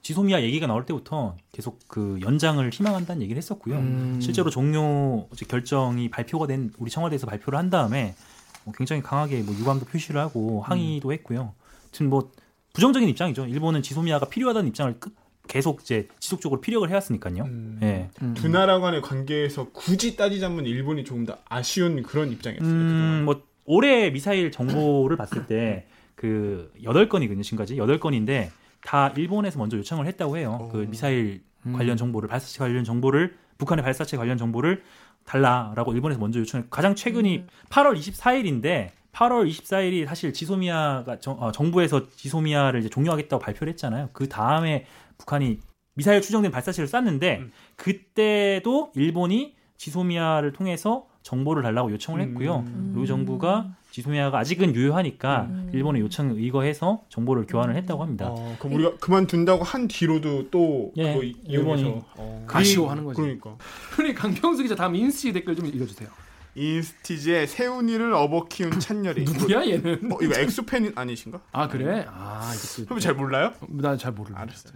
지소미아 0.02 0.42
얘기가 0.42 0.66
나올 0.66 0.84
때부터 0.84 1.36
계속 1.52 1.78
그 1.86 2.18
연장을 2.22 2.68
희망한다는 2.70 3.22
얘기를 3.22 3.38
했었고요. 3.38 3.76
음. 3.76 4.18
실제로 4.20 4.50
종료 4.50 5.28
결정이 5.48 6.10
발표가 6.10 6.46
된 6.46 6.72
우리 6.78 6.90
청와대에서 6.90 7.26
발표를 7.26 7.58
한 7.58 7.70
다음에 7.70 8.14
뭐 8.64 8.74
굉장히 8.76 9.02
강하게 9.02 9.42
뭐 9.42 9.54
유감도 9.54 9.86
표시를 9.86 10.20
하고 10.20 10.62
항의도 10.62 11.12
했고요. 11.12 11.52
아무튼 11.84 12.10
뭐 12.10 12.30
부정적인 12.72 13.08
입장이죠. 13.10 13.46
일본은 13.46 13.82
지소미아가 13.82 14.26
필요하다는 14.26 14.68
입장을 14.70 14.98
끝- 14.98 15.14
계속 15.48 15.82
이제 15.82 16.08
지속적으로 16.18 16.60
피력을 16.60 16.88
해왔으니까요. 16.88 17.44
음. 17.44 17.78
예. 17.82 18.08
음. 18.22 18.34
두 18.34 18.48
나라 18.48 18.78
간의 18.80 19.02
관계에서 19.02 19.70
굳이 19.72 20.16
따지자면 20.16 20.66
일본이 20.66 21.04
조금 21.04 21.24
더 21.24 21.38
아쉬운 21.48 22.02
그런 22.02 22.30
입장이었어요. 22.30 22.70
음. 22.70 23.22
뭐 23.24 23.42
올해 23.64 24.10
미사일 24.10 24.50
정보를 24.50 25.16
봤을 25.16 25.46
때 25.46 25.86
그 26.22 26.70
여덟 26.84 27.08
건이거든요, 27.08 27.42
지금까지 27.42 27.76
여덟 27.78 27.98
건인데 27.98 28.52
다 28.84 29.08
일본에서 29.16 29.58
먼저 29.58 29.76
요청을 29.76 30.06
했다고 30.06 30.36
해요. 30.36 30.68
그 30.70 30.86
미사일 30.88 31.42
음. 31.66 31.72
관련 31.72 31.96
정보를 31.96 32.28
발사체 32.28 32.60
관련 32.60 32.84
정보를 32.84 33.34
북한의 33.58 33.82
발사체 33.82 34.16
관련 34.16 34.38
정보를 34.38 34.84
달라라고 35.24 35.92
일본에서 35.94 36.20
먼저 36.20 36.38
요청했고 36.38 36.70
가장 36.70 36.94
최근이 36.94 37.46
8월 37.70 37.98
24일인데 37.98 38.90
8월 39.12 39.50
24일이 39.50 40.06
사실 40.06 40.32
지소미아가 40.32 41.18
정, 41.18 41.42
어, 41.42 41.50
정부에서 41.50 42.08
지소미아를 42.08 42.78
이제 42.78 42.88
종료하겠다고 42.88 43.42
발표를 43.42 43.72
했잖아요. 43.72 44.10
그 44.12 44.28
다음에 44.28 44.86
북한이 45.22 45.60
미사일 45.94 46.20
추정된 46.20 46.50
발사체를 46.50 46.88
쐈는데 46.88 47.44
그때도 47.76 48.92
일본이 48.94 49.54
지소미아를 49.76 50.52
통해서 50.52 51.06
정보를 51.22 51.62
달라고 51.62 51.92
요청을 51.92 52.20
했고요. 52.20 52.64
음. 52.66 52.90
그리고 52.92 53.06
정부가 53.06 53.76
지소미아가 53.90 54.38
아직은 54.38 54.74
유효하니까 54.74 55.48
일본의 55.72 56.02
요청에 56.02 56.32
의거해서 56.34 57.02
정보를 57.10 57.46
교환을 57.46 57.76
했다고 57.76 58.02
합니다. 58.02 58.28
어, 58.30 58.56
그럼 58.58 58.74
우리가 58.74 58.96
그만둔다고 58.96 59.62
한 59.62 59.86
뒤로도 59.86 60.50
또 60.50 60.92
예, 60.96 61.12
그거 61.12 61.22
이- 61.24 61.36
일본이 61.46 62.00
어. 62.16 62.46
아쉬워하는 62.48 63.04
거지. 63.04 63.20
그러니까 63.20 63.56
우리 63.98 64.14
강병수 64.14 64.62
기자 64.62 64.74
다음 64.74 64.96
인스티 64.96 65.32
댓글 65.34 65.54
좀 65.54 65.66
읽어주세요. 65.66 66.08
인스티즈의 66.54 67.46
세훈이를 67.46 68.12
업어 68.12 68.46
키운 68.48 68.78
찬열이 68.78 69.24
누구야 69.24 69.66
얘는? 69.66 70.12
어, 70.12 70.18
이거 70.20 70.38
엑소팬 70.38 70.92
아니신가? 70.94 71.40
아 71.52 71.68
그래? 71.68 72.04
아 72.08 72.52
이것도 72.54 72.86
그럼 72.86 73.00
잘 73.00 73.14
몰라요? 73.14 73.54
나잘 73.68 74.12
모르. 74.12 74.34
알았어요. 74.34 74.72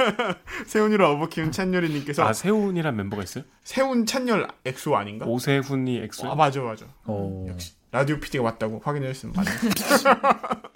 세훈이를 0.66 1.04
업어 1.04 1.28
키운 1.28 1.52
찬열이님께서 1.52 2.24
아 2.26 2.32
세훈이란 2.32 2.96
멤버가 2.96 3.22
있어요? 3.22 3.44
세훈 3.64 4.06
찬열 4.06 4.48
엑소 4.64 4.96
아닌가? 4.96 5.26
오세훈이 5.26 5.98
엑소. 6.04 6.30
아 6.30 6.34
맞아 6.34 6.62
맞아. 6.62 6.86
어, 7.04 7.46
라디오 7.92 8.18
PD가 8.18 8.44
맞다고 8.44 8.80
확인했으면 8.82 9.34
맞네. 9.36 9.50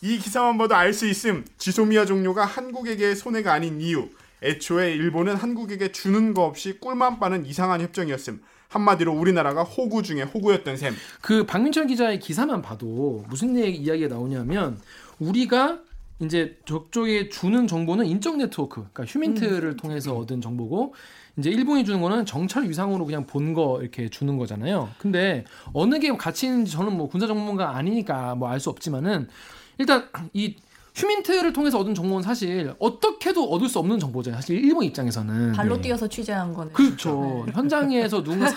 이 0.00 0.18
기사만 0.18 0.58
봐도 0.58 0.74
알 0.74 0.92
수 0.92 1.06
있음. 1.06 1.44
지소미아 1.58 2.04
종료가 2.06 2.44
한국에게 2.44 3.14
손해가 3.14 3.52
아닌 3.52 3.80
이유. 3.80 4.08
애초에 4.44 4.92
일본은 4.94 5.36
한국에게 5.36 5.90
주는 5.92 6.34
거 6.34 6.44
없이 6.44 6.78
꿀만 6.78 7.18
빠는 7.18 7.46
이상한 7.46 7.80
협정이었음. 7.80 8.42
한마디로 8.68 9.12
우리나라가 9.12 9.62
호구 9.62 10.02
중에 10.02 10.22
호구였던 10.22 10.76
셈. 10.76 10.94
그 11.20 11.46
박민철 11.46 11.86
기자의 11.86 12.18
기사만 12.18 12.60
봐도 12.60 13.24
무슨 13.28 13.56
이야기가 13.56 14.08
나오냐면 14.08 14.78
우리가 15.20 15.78
이제 16.20 16.58
저쪽에 16.64 17.28
주는 17.28 17.66
정보는 17.66 18.06
인적 18.06 18.36
네트워크, 18.36 18.86
그러니까 18.92 19.04
휴민트를 19.04 19.76
통해서 19.76 20.14
얻은 20.16 20.40
정보고 20.40 20.94
이제 21.36 21.50
일본이 21.50 21.84
주는 21.84 22.00
거는 22.00 22.24
정찰 22.26 22.68
위상으로 22.68 23.04
그냥 23.04 23.26
본 23.26 23.54
거 23.54 23.80
이렇게 23.82 24.08
주는 24.08 24.36
거잖아요. 24.38 24.90
근데 24.98 25.44
어느 25.72 25.98
게 25.98 26.10
가치 26.16 26.46
있는지 26.46 26.72
저는 26.72 26.96
뭐 26.96 27.08
군사 27.08 27.26
전문가 27.26 27.76
아니니까 27.76 28.34
뭐 28.36 28.48
알 28.48 28.60
수 28.60 28.70
없지만은 28.70 29.28
일단 29.78 30.08
이 30.32 30.56
휴민트를 30.94 31.52
통해서 31.52 31.78
얻은 31.80 31.94
정보는 31.94 32.22
사실 32.22 32.72
어떻게도 32.78 33.44
얻을 33.50 33.68
수 33.68 33.78
없는 33.80 33.98
정보잖아요. 33.98 34.40
사실 34.40 34.64
일본 34.64 34.84
입장에서는 34.84 35.52
발로 35.52 35.76
네. 35.76 35.82
뛰어서 35.82 36.06
취재한 36.08 36.54
거는 36.54 36.72
그렇죠. 36.72 37.44
현장에서 37.52 38.22
누군가 38.22 38.46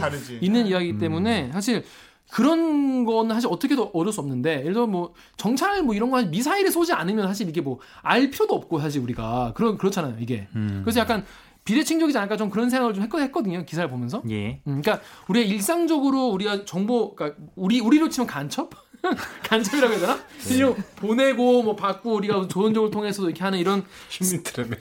다르지. 0.00 0.38
있는 0.42 0.66
이야기이기 0.66 0.98
때문에 0.98 1.50
사실 1.52 1.84
그런 2.30 3.04
거는 3.04 3.34
사실 3.34 3.48
어떻게도 3.50 3.90
얻을 3.94 4.12
수 4.12 4.20
없는데 4.20 4.60
예를 4.60 4.72
들어 4.72 4.86
뭐 4.86 5.14
정찰 5.36 5.82
뭐 5.82 5.94
이런 5.94 6.10
거 6.10 6.22
미사일을 6.22 6.70
쏘지 6.70 6.92
않으면 6.92 7.26
사실 7.26 7.48
이게 7.48 7.60
뭐 7.60 7.78
알 8.02 8.30
필요도 8.30 8.54
없고 8.54 8.80
사실 8.80 9.00
우리가 9.02 9.52
그런 9.54 9.76
그렇잖아요 9.78 10.16
이게 10.20 10.46
음. 10.56 10.82
그래서 10.84 11.00
약간 11.00 11.24
비대칭적이지 11.64 12.16
않을까 12.18 12.36
좀 12.36 12.48
그런 12.50 12.70
생각을 12.70 12.94
좀 12.94 13.02
했거- 13.04 13.18
했거든요 13.20 13.64
기사를 13.64 13.88
보면서 13.90 14.22
예. 14.30 14.60
음, 14.66 14.80
그러니까 14.80 15.00
우리가 15.28 15.46
일상적으로 15.48 16.28
우리가 16.28 16.64
정보 16.64 17.14
그러니까 17.14 17.38
우리 17.56 17.80
우리로 17.80 18.08
치면 18.08 18.26
간첩 18.26 18.70
간첩이라고 19.48 19.92
해야 19.94 20.00
되나? 20.00 20.20
이런 20.48 20.74
보내고 20.96 21.62
뭐 21.62 21.74
받고 21.76 22.14
우리가 22.14 22.46
좋은 22.48 22.74
쪽을 22.74 22.90
통해서 22.90 23.24
이렇게 23.24 23.42
하는 23.42 23.58
이런 23.58 23.84
휴민트라며. 24.10 24.76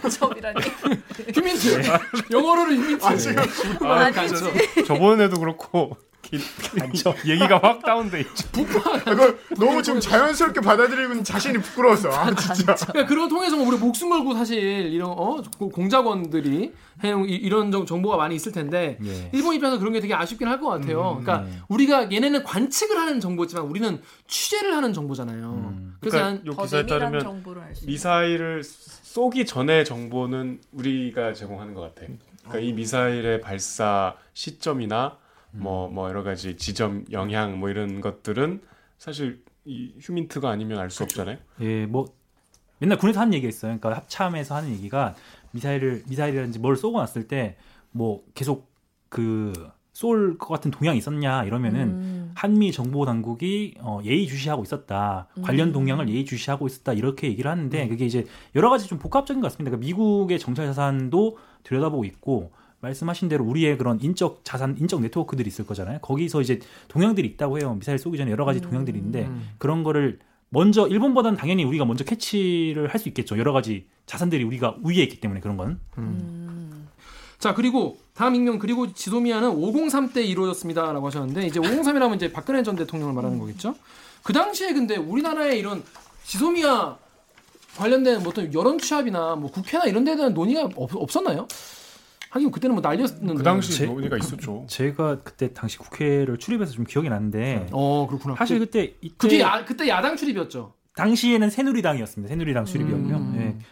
간첩이라니. 0.00 0.60
휴민트. 1.34 1.82
영어로는 2.30 2.76
휴민트. 2.76 3.84
아, 3.84 4.10
간첩 4.10 4.52
저번에도 4.86 5.38
그렇고. 5.38 5.96
기- 5.96 6.09
얘기가 7.26 7.58
확 7.62 7.82
다운돼 7.84 8.20
있죠. 8.20 8.48
이거 8.60 9.34
너무 9.58 9.82
지금 9.82 9.98
자연스럽게 10.00 10.60
받아들이고 10.60 11.22
자신이 11.22 11.58
부끄러워서. 11.58 12.10
아 12.10 12.32
진짜. 12.34 12.74
그러니까 12.74 13.06
그런 13.06 13.28
통해서 13.28 13.56
뭐 13.56 13.66
우리 13.66 13.76
목숨 13.76 14.10
걸고 14.10 14.34
사실 14.34 14.58
이런 14.92 15.10
어 15.10 15.42
공작원들이 15.58 16.72
이- 17.02 17.34
이런 17.34 17.72
정- 17.72 17.86
정보가 17.86 18.16
많이 18.16 18.34
있을 18.36 18.52
텐데 18.52 18.98
예. 19.04 19.30
일본 19.32 19.54
입장에서 19.54 19.78
그런 19.78 19.92
게 19.92 20.00
되게 20.00 20.14
아쉽긴 20.14 20.46
할 20.48 20.60
것 20.60 20.68
같아요. 20.68 21.18
그러니까 21.22 21.46
우리가 21.68 22.12
얘네는 22.12 22.42
관측을 22.44 22.98
하는 22.98 23.18
정보지만 23.20 23.64
우리는 23.64 24.00
취재를 24.26 24.76
하는 24.76 24.92
정보잖아요. 24.92 25.74
그래서 26.00 26.18
그러니까 26.18 26.62
기사에 26.62 26.84
따르면. 26.86 27.42
미사일을 27.86 28.62
쏘기 28.62 29.46
전에 29.46 29.84
정보는 29.84 30.60
우리가 30.72 31.32
제공하는 31.32 31.72
것 31.74 31.80
같아. 31.94 32.06
그러니까 32.44 32.58
이 32.60 32.72
미사일의 32.74 33.40
발사 33.40 34.14
시점이나 34.34 35.16
뭐뭐 35.52 36.08
여러 36.08 36.22
가지 36.22 36.56
지점 36.56 37.04
영향 37.12 37.58
뭐 37.58 37.68
이런 37.70 38.00
것들은 38.00 38.60
사실 38.98 39.42
이 39.64 39.94
휴민트가 40.00 40.48
아니면 40.50 40.78
알 40.78 40.90
수 40.90 41.02
없잖아요. 41.02 41.38
예, 41.60 41.86
뭐 41.86 42.06
맨날 42.78 42.98
군에서 42.98 43.20
하는 43.20 43.34
얘기가 43.34 43.48
있어요. 43.48 43.78
그러니까 43.78 44.00
합참에서 44.02 44.54
하는 44.56 44.70
얘기가 44.70 45.14
미사일을 45.52 46.04
미사일이라든지 46.08 46.58
뭘 46.58 46.76
쏘고 46.76 46.98
났을 46.98 47.26
때 47.28 47.56
뭐 47.92 48.22
계속 48.34 48.70
그 49.08 49.52
쏠 49.92 50.38
것 50.38 50.48
같은 50.48 50.70
동향이 50.70 50.96
있었냐 50.96 51.44
이러면은 51.44 51.80
음. 51.80 52.32
한미 52.34 52.72
정보 52.72 53.04
당국이 53.04 53.74
어, 53.80 54.00
예의 54.04 54.26
주시하고 54.26 54.62
있었다. 54.62 55.26
관련 55.42 55.72
동향을 55.72 56.08
예의 56.08 56.24
주시하고 56.24 56.68
있었다. 56.68 56.94
이렇게 56.94 57.26
얘기를 57.28 57.50
하는데 57.50 57.86
그게 57.88 58.06
이제 58.06 58.24
여러 58.54 58.70
가지 58.70 58.86
좀 58.86 58.98
복합적인 58.98 59.42
것 59.42 59.48
같습니다. 59.48 59.70
그러니까 59.70 59.86
미국의 59.86 60.38
정찰 60.38 60.64
자산도 60.66 61.36
들여다보고 61.64 62.04
있고 62.04 62.52
말씀하신 62.80 63.28
대로 63.28 63.44
우리의 63.44 63.76
그런 63.78 64.00
인적 64.00 64.40
자산, 64.44 64.76
인적 64.78 65.00
네트워크들이 65.02 65.48
있을 65.48 65.66
거잖아요. 65.66 65.98
거기서 66.00 66.40
이제 66.40 66.60
동향들이 66.88 67.26
있다고 67.28 67.58
해요. 67.58 67.74
미사일 67.78 67.98
쏘기 67.98 68.16
전에 68.16 68.30
여러 68.30 68.44
가지 68.44 68.60
동향들이 68.60 68.98
있는데 68.98 69.26
음. 69.26 69.50
그런 69.58 69.82
거를 69.82 70.18
먼저 70.48 70.86
일본보다는 70.88 71.38
당연히 71.38 71.64
우리가 71.64 71.84
먼저 71.84 72.04
캐치를 72.04 72.88
할 72.88 72.98
수 72.98 73.08
있겠죠. 73.08 73.38
여러 73.38 73.52
가지 73.52 73.86
자산들이 74.06 74.42
우리가 74.44 74.76
우위에 74.82 75.02
있기 75.04 75.20
때문에 75.20 75.40
그런 75.40 75.56
건. 75.56 75.78
자 77.38 77.54
그리고 77.54 77.98
다음 78.14 78.34
익명 78.34 78.58
그리고 78.58 78.92
지소미아는 78.92 79.48
503 79.50 80.12
때 80.12 80.22
이루어졌습니다라고 80.22 81.06
하셨는데 81.06 81.46
이제 81.46 81.60
503이라면 81.60 82.16
이제 82.16 82.32
박근혜 82.32 82.62
전 82.62 82.76
대통령을 82.76 83.14
말하는 83.14 83.38
거겠죠. 83.38 83.74
그 84.22 84.32
당시에 84.32 84.72
근데 84.74 84.96
우리나라의 84.96 85.58
이런 85.58 85.82
지소미아 86.24 86.96
관련된 87.76 88.18
뭐 88.22 88.30
어떤 88.30 88.52
여론 88.52 88.78
취합이나 88.78 89.36
뭐 89.36 89.50
국회나 89.50 89.84
이런 89.84 90.04
데에 90.04 90.16
대한 90.16 90.34
논의가 90.34 90.68
없, 90.76 90.94
없었나요? 90.94 91.46
하긴 92.30 92.50
그때는 92.50 92.74
뭐 92.76 92.80
난리였는데. 92.82 93.34
그 93.34 93.42
당시 93.42 93.72
제- 93.72 93.86
논의가 93.86 94.16
있었죠. 94.16 94.64
제가 94.68 95.22
그때 95.22 95.52
당시 95.52 95.78
국회를 95.78 96.38
출입해서 96.38 96.72
좀 96.72 96.84
기억이 96.84 97.08
나는데 97.08 97.66
어 97.72 98.06
그렇구나. 98.08 98.36
사실 98.36 98.58
그때 98.60 98.94
이때 99.00 99.14
그게 99.16 99.40
야, 99.40 99.64
그때 99.64 99.88
야당 99.88 100.16
출입이었죠. 100.16 100.72
당시에는 100.94 101.50
새누리당이었습니다. 101.50 102.28
새누리당 102.28 102.64
출입이었고요. 102.64 103.16
음. 103.16 103.34
예. 103.58 103.64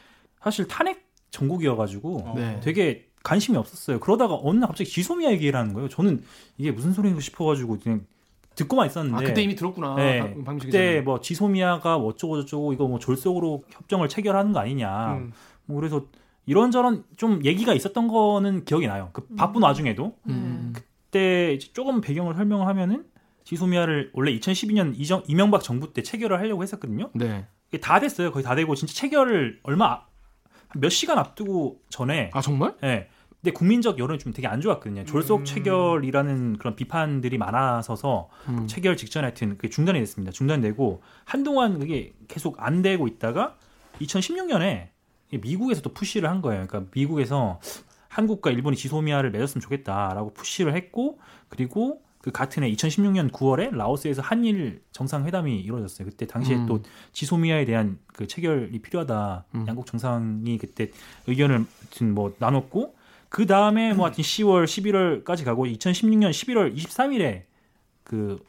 사실 0.43 0.67
탄핵 0.67 1.07
전국이어가지고 1.31 2.33
네. 2.37 2.61
되게 2.63 3.07
관심이 3.23 3.57
없었어요. 3.59 4.01
그러다가 4.01 4.39
어느 4.43 4.59
날 4.59 4.69
갑자기 4.69 4.89
지소미아 4.91 5.31
얘기를 5.33 5.59
하는 5.59 5.73
거예요. 5.75 5.89
저는 5.89 6.23
이게 6.57 6.71
무슨 6.71 6.93
소리인가 6.93 7.21
싶어가지고 7.21 7.79
그냥 7.79 8.07
듣고만 8.55 8.87
있었는데. 8.87 9.25
아 9.25 9.29
그때 9.29 9.43
이미 9.43 9.55
들었구나. 9.55 9.95
네. 9.97 10.35
그때. 10.61 11.01
뭐 11.01 11.21
지소미아가 11.21 11.99
뭐 11.99 12.09
어쩌고 12.09 12.43
저쩌고 12.43 12.73
이거 12.73 12.89
뭐 12.89 12.99
졸속으로 12.99 13.63
협정을 13.71 14.09
체결하는 14.09 14.53
거 14.53 14.61
아니냐. 14.61 15.13
음. 15.15 15.33
뭐 15.67 15.77
그래서 15.77 16.07
이런저런 16.49 17.05
좀 17.17 17.45
얘기가 17.45 17.75
있었던 17.75 18.09
거는 18.09 18.65
기억이 18.65 18.87
나요. 18.87 19.11
그 19.13 19.27
바쁜 19.37 19.63
와중에도 19.63 20.17
음. 20.29 20.73
그때 20.73 21.53
이제 21.53 21.69
조금 21.75 22.01
배경을 22.01 22.35
설명을 22.35 22.67
하면은 22.67 23.05
지소미아를 23.45 24.13
원래 24.15 24.33
2012년 24.33 24.95
이정, 24.97 25.23
이명박 25.29 25.63
정부 25.63 25.93
때 25.93 26.03
체결을 26.03 26.39
하려고 26.39 26.63
했었거든요. 26.63 27.11
네. 27.13 27.47
이게 27.69 27.79
다 27.79 28.01
됐어요. 28.01 28.33
거의 28.33 28.43
다 28.43 28.55
되고 28.55 28.75
진짜 28.75 28.95
체결을 28.95 29.61
얼마 29.63 30.01
몇 30.75 30.89
시간 30.89 31.19
앞두고 31.19 31.83
전에 31.91 32.31
아 32.33 32.41
정말? 32.41 32.75
예. 32.83 33.09
근데 33.43 33.53
국민적 33.53 33.99
여론이 33.99 34.19
좀 34.19 34.33
되게 34.33 34.49
안 34.49 34.63
좋았거든요. 34.63 35.05
졸속 35.05 35.41
음. 35.41 35.45
체결이라는 35.45 36.57
그런 36.57 36.77
비판들이 36.77 37.37
많아서서 37.37 38.31
음. 38.49 38.67
체결 38.67 38.97
직전에 38.97 39.27
하여튼 39.27 39.59
그게 39.59 39.69
중단이 39.69 39.99
됐습니다. 39.99 40.33
중단되고 40.33 41.03
한동안 41.27 41.79
그게 41.79 42.15
계속 42.27 42.57
안 42.59 42.81
되고 42.81 43.07
있다가 43.07 43.57
2016년에 44.01 44.89
미국에서 45.37 45.83
또 45.83 45.93
푸시를 45.93 46.29
한 46.29 46.41
거예요. 46.41 46.67
그러니까 46.67 46.91
미국에서 46.95 47.61
한국과 48.09 48.51
일본이 48.51 48.77
지소미아를 48.77 49.31
맺었으면 49.31 49.61
좋겠다라고 49.61 50.33
푸시를 50.33 50.75
했고 50.75 51.19
그리고 51.49 52.03
그 52.21 52.33
같은 52.33 52.63
해 52.63 52.73
2016년 52.73 53.31
9월에 53.31 53.75
라오스에서 53.75 54.23
한일 54.23 54.83
정상회담이 54.93 55.61
이루어졌어요. 55.61 56.09
그때 56.09 56.27
당시에 56.27 56.57
음. 56.57 56.67
또 56.67 56.83
지소미아에 57.13 57.65
대한 57.65 57.99
그 58.09 58.27
체결이 58.27 58.79
필요하다. 58.81 59.45
음. 59.55 59.65
양국 59.69 59.87
정상이 59.87 60.59
그때 60.59 60.91
의견을 61.27 61.65
뭐 62.13 62.35
나눴고 62.39 62.97
그 63.29 63.47
다음에 63.47 63.93
뭐 63.93 64.07
하여튼 64.07 64.25
10월, 64.25 64.65
11월까지 64.65 65.45
가고 65.45 65.67
2016년 65.67 66.31
11월 66.31 66.75
23일에 66.75 67.43
그 68.03 68.43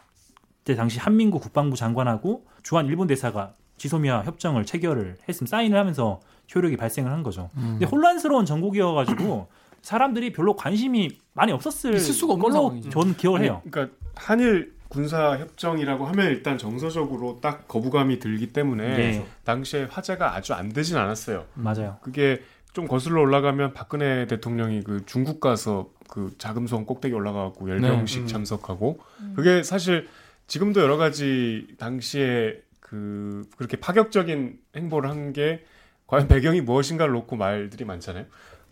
그때 0.70 0.76
당시 0.76 1.00
한민구 1.00 1.40
국방부 1.40 1.76
장관하고 1.76 2.46
주한 2.62 2.86
일본 2.86 3.08
대사가 3.08 3.56
지소미아 3.78 4.22
협정을 4.22 4.68
체결을 4.68 5.18
했음 5.28 5.48
사인을 5.48 5.76
하면서 5.76 6.20
효력이 6.54 6.78
발생을 6.78 7.12
한 7.12 7.24
거죠. 7.24 7.50
음. 7.58 7.78
근데 7.80 7.86
혼란스러운 7.86 8.46
전국이어가지고 8.46 9.48
사람들이 9.82 10.34
별로 10.34 10.56
관심이 10.56 11.18
많이 11.34 11.52
없었을 11.52 11.96
있을 11.96 12.14
수가 12.14 12.34
없는 12.34 12.44
걸로 12.50 12.54
상황이죠. 12.54 12.90
저는 12.90 13.16
기억을 13.16 13.42
해요. 13.44 13.62
그러니까 13.70 13.96
한일 14.16 14.74
군사 14.90 15.38
협정이라고 15.38 16.06
하면 16.08 16.28
일단 16.28 16.58
정서적으로 16.58 17.40
딱 17.42 17.68
거부감이 17.68 18.20
들기 18.20 18.52
때문에 18.52 18.98
네. 18.98 19.28
당시에 19.46 19.84
화제가 19.84 20.36
아주 20.36 20.54
안 20.54 20.70
되진 20.74 20.98
않았어요. 20.98 21.46
맞아요. 21.54 21.98
그게 22.02 22.42
좀 22.74 22.88
거슬러 22.88 23.22
올라가면 23.22 23.74
박근혜 23.74 24.26
대통령이 24.28 24.84
그 24.84 25.06
중국 25.06 25.40
가서 25.40 25.90
그 26.10 26.34
자금성 26.38 26.86
꼭대기 26.86 27.14
올라가고 27.14 27.70
열병식 27.70 28.22
네. 28.22 28.26
음. 28.26 28.28
참석하고 28.28 29.00
그게 29.36 29.64
사실 29.64 30.08
지금도 30.48 30.82
여러 30.82 30.98
가지 30.98 31.68
당시에 31.78 32.60
그 32.80 33.48
그렇게 33.58 33.78
파격적인 33.78 34.58
행보를 34.76 35.10
한게 35.10 35.64
과연 36.10 36.28
배경이 36.28 36.62
무엇인가를 36.62 37.14
놓고 37.14 37.36
말들이 37.36 37.86
많잖아요. 37.86 38.26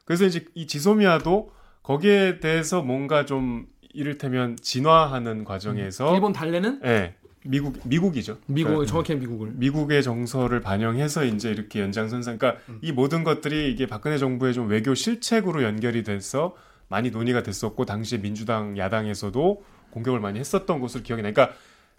그래서 0.05 0.25
이제 0.25 0.45
이 0.55 0.65
지소미아도 0.65 1.51
거기에 1.83 2.39
대해서 2.39 2.81
뭔가 2.81 3.25
좀 3.25 3.67
이를테면 3.93 4.57
진화하는 4.57 5.43
과정에서 5.43 6.15
일본 6.15 6.33
달래는 6.33 6.81
예, 6.83 7.13
미국 7.45 7.79
미국이죠. 7.83 8.39
미국 8.47 8.69
그러니까 8.69 8.89
정확히 8.89 9.15
미국을 9.15 9.51
미국의 9.53 10.01
정서를 10.01 10.61
반영해서 10.61 11.25
이제 11.25 11.51
이렇게 11.51 11.79
연장선상, 11.79 12.39
그러니까 12.39 12.61
이 12.81 12.91
모든 12.91 13.23
것들이 13.23 13.71
이게 13.71 13.85
박근혜 13.85 14.17
정부의 14.17 14.53
좀 14.53 14.67
외교 14.67 14.95
실책으로 14.95 15.63
연결이 15.63 16.03
돼서 16.03 16.55
많이 16.87 17.11
논의가 17.11 17.43
됐었고 17.43 17.85
당시에 17.85 18.19
민주당 18.19 18.77
야당에서도 18.79 19.63
공격을 19.91 20.19
많이 20.19 20.39
했었던 20.39 20.79
것으로 20.79 21.03
기억이 21.03 21.21
나. 21.21 21.31
그러니까 21.31 21.55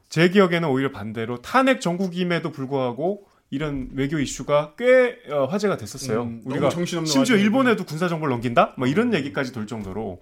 제 0.08 0.30
기억에는 0.30 0.68
오히려 0.68 0.90
반대로 0.90 1.40
탄핵 1.42 1.80
정국임에도 1.80 2.50
불구하고 2.50 3.28
이런 3.50 3.88
외교 3.94 4.18
이슈가 4.18 4.74
꽤 4.76 5.18
어, 5.30 5.46
화제가 5.46 5.76
됐었어요. 5.76 6.22
음, 6.22 6.42
우리가 6.44 6.70
심지어. 6.70 7.36
일본에도 7.36 7.84
군사 7.84 8.08
정보를 8.08 8.30
넘긴다? 8.32 8.74
뭐 8.76 8.86
이런 8.86 9.14
얘기까지 9.14 9.52
돌 9.52 9.66
정도로 9.66 10.20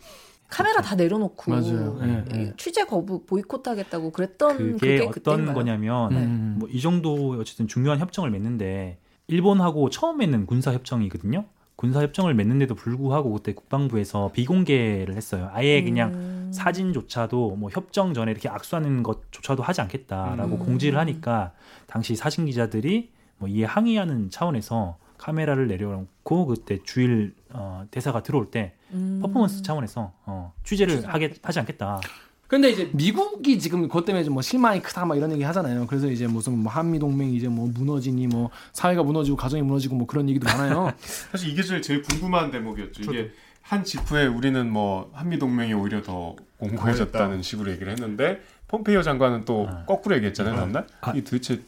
카메라 0.49 0.80
다 0.80 0.95
내려놓고 0.95 1.50
맞아요. 1.50 1.99
예, 2.02 2.25
예, 2.35 2.40
예. 2.40 2.52
취재 2.56 2.85
거부 2.85 3.25
보이콧하겠다고 3.26 4.12
그랬던 4.12 4.56
그게, 4.59 4.73
그게, 4.75 4.97
어떤 5.00 5.11
그때인가요? 5.11 5.54
거냐면 5.54 6.09
네. 6.11 6.16
음. 6.18 6.56
뭐이 6.61 6.80
정도 6.80 7.37
어쨌든 7.40 7.66
중요한 7.66 7.99
협정을 7.99 8.30
맺는데 8.30 8.99
일본하고 9.26 9.90
처음 9.90 10.18
맺는 10.18 10.47
군사 10.47 10.73
협정이거든요. 10.73 11.47
군사 11.75 12.00
협정을 12.00 12.33
맺는데도 12.35 12.75
불구하고 12.76 13.33
그때 13.35 13.52
국방부에서 13.52 14.30
비공개를 14.33 15.14
했어요. 15.14 15.50
아예 15.52 15.83
그냥 15.83 16.14
음. 16.14 16.50
사진조차도 16.54 17.56
뭐 17.56 17.68
협정 17.71 18.14
전에 18.14 18.30
이렇게 18.30 18.49
악수하는 18.49 19.02
것조차도 19.02 19.64
하지 19.64 19.80
않겠다라고 19.83 20.54
음. 20.54 20.59
공지를 20.61 20.99
하니까 21.00 21.52
당시 21.88 22.14
사진 22.14 22.47
기자들이 22.47 23.11
뭐 23.38 23.49
이에 23.49 23.64
항의하는 23.64 24.31
차원에서 24.31 24.99
카메라를 25.19 25.66
내려놓고 25.69 26.47
그때 26.47 26.78
주일 26.84 27.34
어, 27.50 27.84
대사가 27.91 28.23
들어올 28.23 28.50
때 28.50 28.75
음. 28.93 29.21
퍼포먼스 29.23 29.63
차원에서 29.63 30.13
어, 30.26 30.52
취재를 30.65 31.06
하게 31.08 31.34
하지 31.43 31.58
않겠다. 31.61 32.00
근데 32.49 32.71
이제 32.71 32.89
미국이 32.93 33.58
지금 33.58 33.82
그것 33.89 34.04
때문에 34.04 34.23
좀 34.23 34.34
뭐 34.34 34.43
실망이 34.43 34.80
크다 34.80 35.04
막 35.04 35.17
이런 35.17 35.32
얘기 35.32 35.43
하잖아요. 35.43 35.87
그래서 35.89 36.06
이제 36.08 36.26
무슨 36.28 36.58
뭐 36.58 36.71
한미 36.71 36.99
동맹 36.99 37.32
이제 37.32 37.49
뭐 37.49 37.67
무너지니 37.67 38.28
뭐 38.28 38.50
사회가 38.73 39.02
무너지고 39.02 39.37
가정이 39.37 39.63
무너지고 39.63 39.97
뭐 39.97 40.06
그런 40.06 40.28
얘기도 40.28 40.47
많아요. 40.47 40.93
사실 41.32 41.50
이게 41.50 41.63
제일, 41.63 41.82
제일 41.82 42.02
궁금한 42.02 42.50
대목이었죠. 42.52 43.02
이게 43.02 43.32
한 43.63 43.82
직후에 43.82 44.26
우리는 44.26 44.71
뭐 44.71 45.11
한미 45.13 45.41
동맹이 45.41 45.73
오히려 45.75 46.02
더 46.02 46.37
공고해졌다는 46.58 47.43
식으로 47.43 47.73
얘기를 47.73 47.91
했는데 47.91 48.41
폼페이오 48.69 49.02
장관은 49.02 49.45
또 49.45 49.69
아. 49.71 49.85
거꾸로 49.85 50.17
얘기했잖아요. 50.17 50.57
다음날 50.57 50.87
아. 51.00 51.13
이 51.15 51.23
도대체 51.23 51.63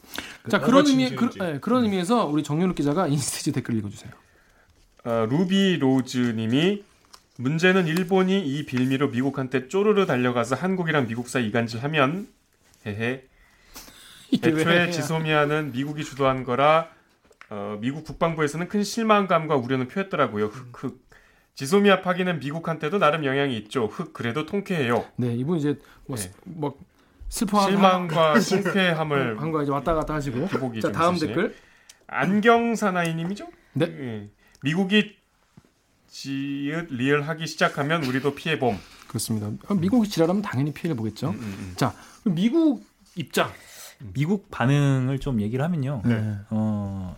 자 0.49 0.59
뭐가 0.59 0.67
그런 0.67 0.87
의미 0.87 1.15
그. 1.15 1.31
네, 1.39 1.59
그런 1.61 1.85
의미에서 1.85 2.27
우리 2.27 2.43
정윤욱 2.43 2.77
기자가 2.77 3.07
인스티지 3.07 3.53
댓글 3.53 3.77
읽어주세요. 3.77 4.13
어, 5.05 5.27
루비 5.31 5.79
로즈님이 5.79 6.85
문제는 7.37 7.87
일본이 7.87 8.41
이 8.41 8.67
빌미로 8.67 9.09
미국한테 9.09 9.69
쪼르르 9.69 10.07
달려가서 10.07 10.57
한국이랑 10.57 11.07
미국 11.07 11.29
사이 11.29 11.47
이간질하면 11.47 12.27
헤헤 12.85 13.25
애초에 14.45 14.91
지소미아는 14.91 15.73
미국이 15.73 16.05
주도한 16.05 16.43
거라 16.43 16.91
어, 17.51 17.79
미국 17.81 18.05
국방부에서는 18.05 18.69
큰 18.69 18.83
실망감과 18.83 19.57
우려는 19.57 19.89
표했더라고요. 19.89 20.47
흑흑 20.47 21.08
지소미아 21.62 22.03
파기는 22.03 22.38
미국한테도 22.38 22.99
나름 23.01 23.25
영향이 23.25 23.57
있죠. 23.59 23.87
흑 23.87 24.12
그래도 24.12 24.47
통쾌해요. 24.47 25.05
네 25.16 25.35
이분 25.35 25.59
이제 25.59 25.77
뭐, 26.07 26.16
네. 26.16 26.23
스- 26.23 26.31
뭐 26.44 26.79
슬퍼한 27.29 27.71
실망과 27.73 28.35
통쾌함을 28.38 29.40
한거 29.40 29.61
이제 29.64 29.73
왔다 29.73 29.92
갔다 29.92 30.14
하시고 30.14 30.47
기복이 30.47 30.81
자좀 30.81 30.92
다음 30.94 31.14
있으시네요. 31.16 31.35
댓글 31.37 31.57
안경 32.07 32.77
사나이님이죠? 32.77 33.49
네. 33.73 33.87
예. 33.87 34.29
미국이 34.62 35.16
지읒 36.07 36.87
리얼하기 36.90 37.49
시작하면 37.49 38.05
우리도 38.05 38.37
피해 38.37 38.57
봄. 38.61 38.79
그렇습니다. 39.09 39.51
미국이 39.75 40.09
지랄하면 40.09 40.42
당연히 40.42 40.73
피해를 40.73 40.94
보겠죠. 40.97 41.31
음, 41.31 41.35
음, 41.35 41.40
음. 41.42 41.73
자 41.77 41.92
그럼 42.23 42.37
미국 42.37 42.87
입장. 43.16 43.51
미국 44.14 44.49
반응을 44.53 45.18
좀 45.18 45.40
얘기를 45.40 45.64
하면요. 45.64 46.03
네. 46.05 46.37
어, 46.51 47.16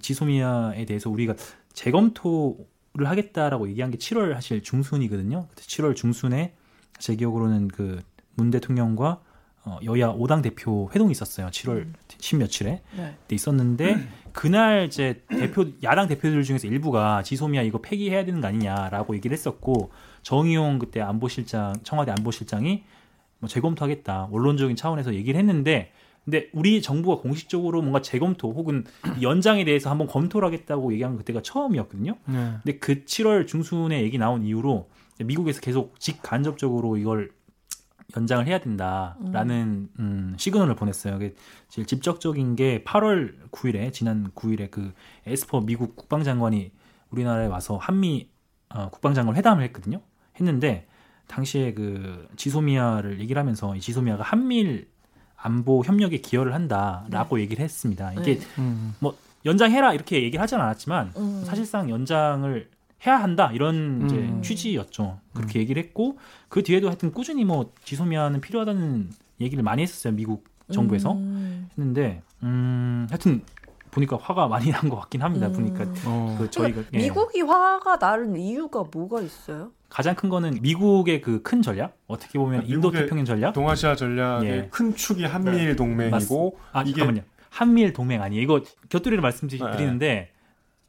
지소미아에 0.00 0.84
대해서 0.84 1.10
우리가 1.10 1.34
재검토 1.72 2.56
를 2.92 3.08
하겠다라고 3.08 3.68
얘기한 3.68 3.92
게 3.92 3.98
7월 3.98 4.34
사실 4.34 4.62
중순이거든요. 4.62 5.46
그때 5.48 5.62
7월 5.62 5.94
중순에 5.94 6.54
제 6.98 7.14
기억으로는 7.14 7.68
그 7.68 8.02
문 8.40 8.50
대통령과 8.50 9.20
어, 9.62 9.78
여야 9.84 10.08
5당 10.14 10.42
대표 10.42 10.90
회동이 10.94 11.12
있었어요. 11.12 11.48
7월 11.48 11.92
10 12.18 12.38
며칠에 12.38 12.82
네. 12.96 13.16
때 13.28 13.34
있었는데 13.34 14.08
그날 14.32 14.86
이제 14.86 15.22
대표 15.28 15.66
야당 15.82 16.08
대표들 16.08 16.42
중에서 16.44 16.66
일부가 16.66 17.22
지소미아 17.22 17.62
이거 17.62 17.78
폐기해야 17.82 18.24
되는 18.24 18.40
거 18.40 18.48
아니냐라고 18.48 19.14
얘기를 19.14 19.34
했었고 19.34 19.92
정의용 20.22 20.78
그때 20.78 21.02
안보실장 21.02 21.74
청와대 21.82 22.10
안보실장이 22.12 22.84
뭐 23.38 23.48
재검토하겠다 23.48 24.28
원론적인 24.30 24.76
차원에서 24.76 25.14
얘기를 25.14 25.38
했는데 25.38 25.92
근데 26.24 26.48
우리 26.52 26.82
정부가 26.82 27.22
공식적으로 27.22 27.80
뭔가 27.80 28.02
재검토 28.02 28.52
혹은 28.52 28.84
연장에 29.22 29.64
대해서 29.64 29.90
한번 29.90 30.06
검토를 30.06 30.46
하겠다고 30.46 30.92
얘기한 30.92 31.16
그때가 31.16 31.42
처음이었거든요. 31.42 32.16
네. 32.26 32.54
근데 32.62 32.78
그 32.78 33.04
7월 33.04 33.46
중순에 33.46 34.02
얘기 34.02 34.18
나온 34.18 34.44
이후로 34.44 34.88
미국에서 35.20 35.60
계속 35.60 35.98
직간접적으로 35.98 36.96
이걸 36.96 37.30
연장을 38.16 38.46
해야 38.46 38.58
된다라는 38.58 39.88
음, 39.98 40.34
시그널을 40.36 40.74
보냈어요. 40.74 41.18
제일 41.68 41.86
직접적인 41.86 42.56
게 42.56 42.82
8월 42.84 43.34
9일에 43.50 43.92
지난 43.92 44.30
9일에 44.34 44.70
그 44.70 44.92
에스퍼 45.26 45.60
미국 45.60 45.96
국방장관이 45.96 46.72
우리나라에 47.10 47.46
와서 47.46 47.76
한미 47.76 48.28
어, 48.68 48.88
국방장관 48.90 49.36
회담을 49.36 49.62
했거든요. 49.64 50.00
했는데 50.38 50.86
당시에 51.26 51.74
그 51.74 52.28
지소미아를 52.36 53.20
얘기를 53.20 53.38
하면서 53.38 53.76
이 53.76 53.80
지소미아가 53.80 54.22
한미일 54.22 54.88
안보 55.42 55.82
협력에 55.84 56.18
기여를 56.18 56.54
한다라고 56.54 57.40
얘기를 57.40 57.64
했습니다. 57.64 58.12
이게 58.12 58.38
네. 58.38 58.46
음. 58.58 58.94
뭐 58.98 59.16
연장해라 59.44 59.94
이렇게 59.94 60.22
얘기를 60.22 60.40
하진 60.42 60.58
않았지만 60.58 61.12
음. 61.16 61.42
사실상 61.46 61.88
연장을 61.90 62.68
해야 63.06 63.16
한다 63.16 63.50
이런 63.54 64.02
이제 64.04 64.16
음. 64.16 64.42
취지였죠. 64.42 65.18
그렇게 65.34 65.58
얘기를 65.60 65.82
했고 65.82 66.18
그 66.48 66.62
뒤에도 66.62 66.88
하여튼 66.88 67.12
꾸준히 67.12 67.44
뭐 67.44 67.72
지소미아는 67.84 68.40
필요하다는 68.42 69.10
얘기를 69.40 69.62
많이 69.64 69.82
했었어요. 69.82 70.12
미국 70.12 70.44
정부에서 70.70 71.12
음. 71.12 71.68
했는데 71.72 72.22
음 72.42 73.06
하여튼 73.08 73.42
보니까 73.90 74.18
화가 74.20 74.46
많이 74.48 74.70
난 74.70 74.88
것 74.90 75.00
같긴 75.00 75.22
합니다. 75.22 75.46
음. 75.48 75.52
보니까 75.54 75.84
어. 76.06 76.36
그 76.38 76.50
저희가 76.50 76.82
예. 76.92 76.98
미국이 76.98 77.40
화가 77.40 77.96
나는 77.96 78.36
이유가 78.36 78.84
뭐가 78.92 79.22
있어요? 79.22 79.72
가장 79.90 80.14
큰 80.14 80.28
거는 80.30 80.58
미국의 80.62 81.20
그 81.20 81.42
큰 81.42 81.60
전략 81.62 81.98
어떻게 82.06 82.38
보면 82.38 82.62
인도 82.62 82.88
미국의 82.88 83.02
태평양 83.02 83.24
전략 83.24 83.52
동아시아 83.52 83.94
전략의 83.96 84.48
예. 84.50 84.68
큰 84.70 84.94
축이 84.94 85.24
한미일 85.24 85.76
동맹이고 85.76 86.58
아 86.72 86.82
이게 86.82 86.92
잠깐만요. 87.00 87.22
한미일 87.50 87.92
동맹 87.92 88.22
아니에요. 88.22 88.42
이거 88.42 88.62
곁들이를 88.88 89.20
말씀드리는데 89.20 90.30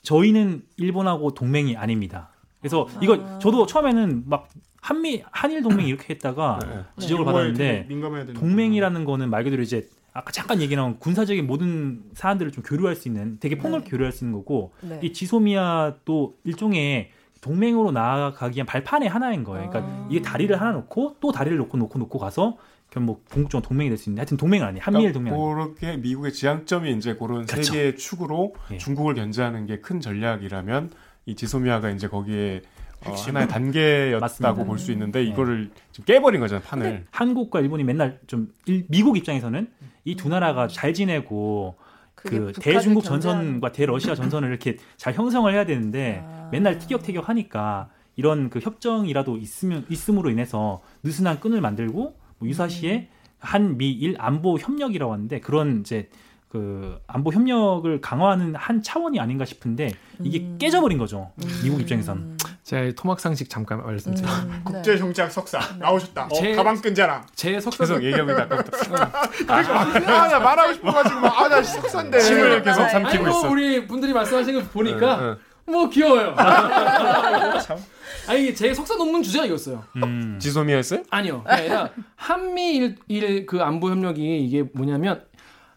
저희는 0.03 0.63
일본하고 0.77 1.33
동맹이 1.33 1.75
아닙니다. 1.77 2.29
그래서 2.59 2.87
이거 3.01 3.39
저도 3.39 3.65
처음에는 3.65 4.23
막 4.27 4.47
한미 4.81 5.23
한일 5.31 5.61
동맹 5.63 5.87
이렇게 5.87 6.13
했다가 6.13 6.59
네. 6.61 6.83
지적을 6.99 7.23
이거에 7.23 7.33
받았는데 7.33 8.33
동맹이라는 8.33 9.05
거는 9.05 9.29
말 9.29 9.43
그대로 9.43 9.61
이제 9.63 9.87
아까 10.13 10.31
잠깐 10.31 10.61
얘기 10.61 10.75
나온 10.75 10.97
군사적인 10.99 11.47
모든 11.47 12.03
사안들을 12.13 12.51
좀 12.51 12.63
교류할 12.63 12.95
수 12.95 13.07
있는 13.07 13.39
되게 13.39 13.57
폭넓게 13.57 13.89
교류할 13.89 14.11
수 14.11 14.23
있는 14.25 14.37
거고 14.37 14.73
네. 14.81 14.99
이 15.01 15.13
지소미아도 15.13 16.35
일종의 16.43 17.11
동맹으로 17.41 17.91
나아가기 17.91 18.55
위한 18.57 18.65
발판의 18.67 19.09
하나인 19.09 19.43
거예요. 19.43 19.69
그러니까 19.69 19.91
아. 19.91 20.07
이게 20.09 20.21
다리를 20.21 20.59
하나 20.59 20.71
놓고 20.71 21.17
또 21.19 21.31
다리를 21.31 21.57
놓고 21.57 21.77
놓고 21.77 21.99
놓고 21.99 22.19
가서 22.19 22.57
그럼 22.89 23.05
뭐 23.05 23.21
궁극적으로 23.29 23.67
동맹이 23.67 23.89
될 23.89 23.97
수 23.97 24.09
있는데 24.09 24.21
하여튼 24.21 24.37
동맹은 24.37 24.67
아니에요. 24.67 24.81
한미일 24.83 25.11
동맹. 25.13 25.33
아니에요. 25.33 25.49
그렇게 25.55 25.97
미국의 25.97 26.33
지향점이 26.33 26.91
이제 26.93 27.15
그런 27.15 27.47
세 27.47 27.53
그렇죠. 27.55 27.73
개의 27.73 27.95
축으로 27.97 28.53
예. 28.71 28.77
중국을 28.77 29.15
견제하는 29.15 29.65
게 29.65 29.81
큰 29.81 29.99
전략이라면 29.99 30.91
이 31.25 31.35
지소미아가 31.35 31.89
이제 31.89 32.07
거기에 32.07 32.61
어, 33.05 33.11
하나의 33.13 33.47
단계였다고. 33.47 34.65
볼 34.65 34.77
수 34.77 34.91
있는데 34.91 35.23
네. 35.23 35.25
이거를 35.29 35.71
지금 35.91 36.05
깨버린 36.05 36.39
거잖아요 36.41 36.63
판을. 36.67 37.05
한국과 37.09 37.61
일본이 37.61 37.83
맨날 37.83 38.19
좀 38.27 38.49
일- 38.67 38.85
미국 38.89 39.17
입장에서는 39.17 39.67
이 40.05 40.15
두 40.15 40.29
나라가 40.29 40.67
잘 40.67 40.93
지내고 40.93 41.77
그 42.23 42.51
대중국 42.59 43.03
전선과 43.03 43.71
대러시아 43.71 44.15
전선을 44.15 44.49
이렇게 44.49 44.77
잘 44.97 45.13
형성을 45.13 45.51
해야 45.53 45.65
되는데 45.65 46.23
아. 46.25 46.49
맨날 46.51 46.77
티격태격 46.77 47.29
하니까 47.29 47.89
이런 48.15 48.49
그 48.49 48.59
협정이라도 48.59 49.37
있으면 49.37 49.85
있음으로 49.89 50.29
인해서 50.29 50.81
느슨한 51.03 51.39
끈을 51.39 51.61
만들고 51.61 52.15
뭐 52.39 52.49
유사시에 52.49 53.09
한미일 53.39 54.15
안보 54.19 54.57
협력이라고 54.57 55.13
하는데 55.13 55.39
그런 55.39 55.81
이제 55.81 56.09
그 56.47 56.99
안보 57.07 57.31
협력을 57.31 58.01
강화하는 58.01 58.55
한 58.55 58.83
차원이 58.83 59.19
아닌가 59.19 59.45
싶은데 59.45 59.91
이게 60.21 60.39
음. 60.39 60.57
깨져버린 60.59 60.97
거죠. 60.97 61.31
미국 61.63 61.79
입장에선 61.79 62.37
제 62.75 62.93
토막상식 62.95 63.49
잠깐 63.49 63.83
말씀드려요. 63.83 64.33
음, 64.33 64.49
네. 64.49 64.61
국제 64.63 64.97
정치학 64.97 65.29
석사 65.29 65.59
나오셨다. 65.77 66.29
제- 66.33 66.53
어, 66.53 66.55
가방 66.55 66.79
끈 66.81 66.95
자랑. 66.95 67.25
제 67.35 67.59
석사 67.59 67.83
계속 67.83 68.01
얘기하고 68.01 68.31
있다 68.31 68.43
아까부터 68.43 70.11
아, 70.13 70.27
나 70.29 70.39
말하고 70.39 70.71
싶어가지고 70.75 71.19
막, 71.19 71.41
아, 71.41 71.49
나 71.49 71.61
석사인데. 71.61 72.19
침을 72.21 72.63
계속 72.63 72.83
네. 72.83 72.89
삼키고 72.89 73.25
아이고 73.25 73.29
있어. 73.39 73.49
우리 73.49 73.85
분들이 73.87 74.13
말씀하시는 74.13 74.61
거 74.63 74.69
보니까 74.69 75.19
응, 75.19 75.25
응. 75.67 75.73
뭐 75.73 75.89
귀여워요. 75.89 76.33
참. 77.61 77.77
아니 78.29 78.55
제 78.55 78.73
석사 78.73 78.95
논문 78.95 79.21
주제가 79.21 79.43
이거였어요. 79.45 79.83
음. 79.97 80.37
지소미아였어요? 80.39 81.03
아니요. 81.09 81.43
아니라 81.45 81.89
한미일 82.15 82.95
일그 83.09 83.61
안보 83.61 83.89
협력이 83.89 84.45
이게 84.45 84.63
뭐냐면 84.73 85.25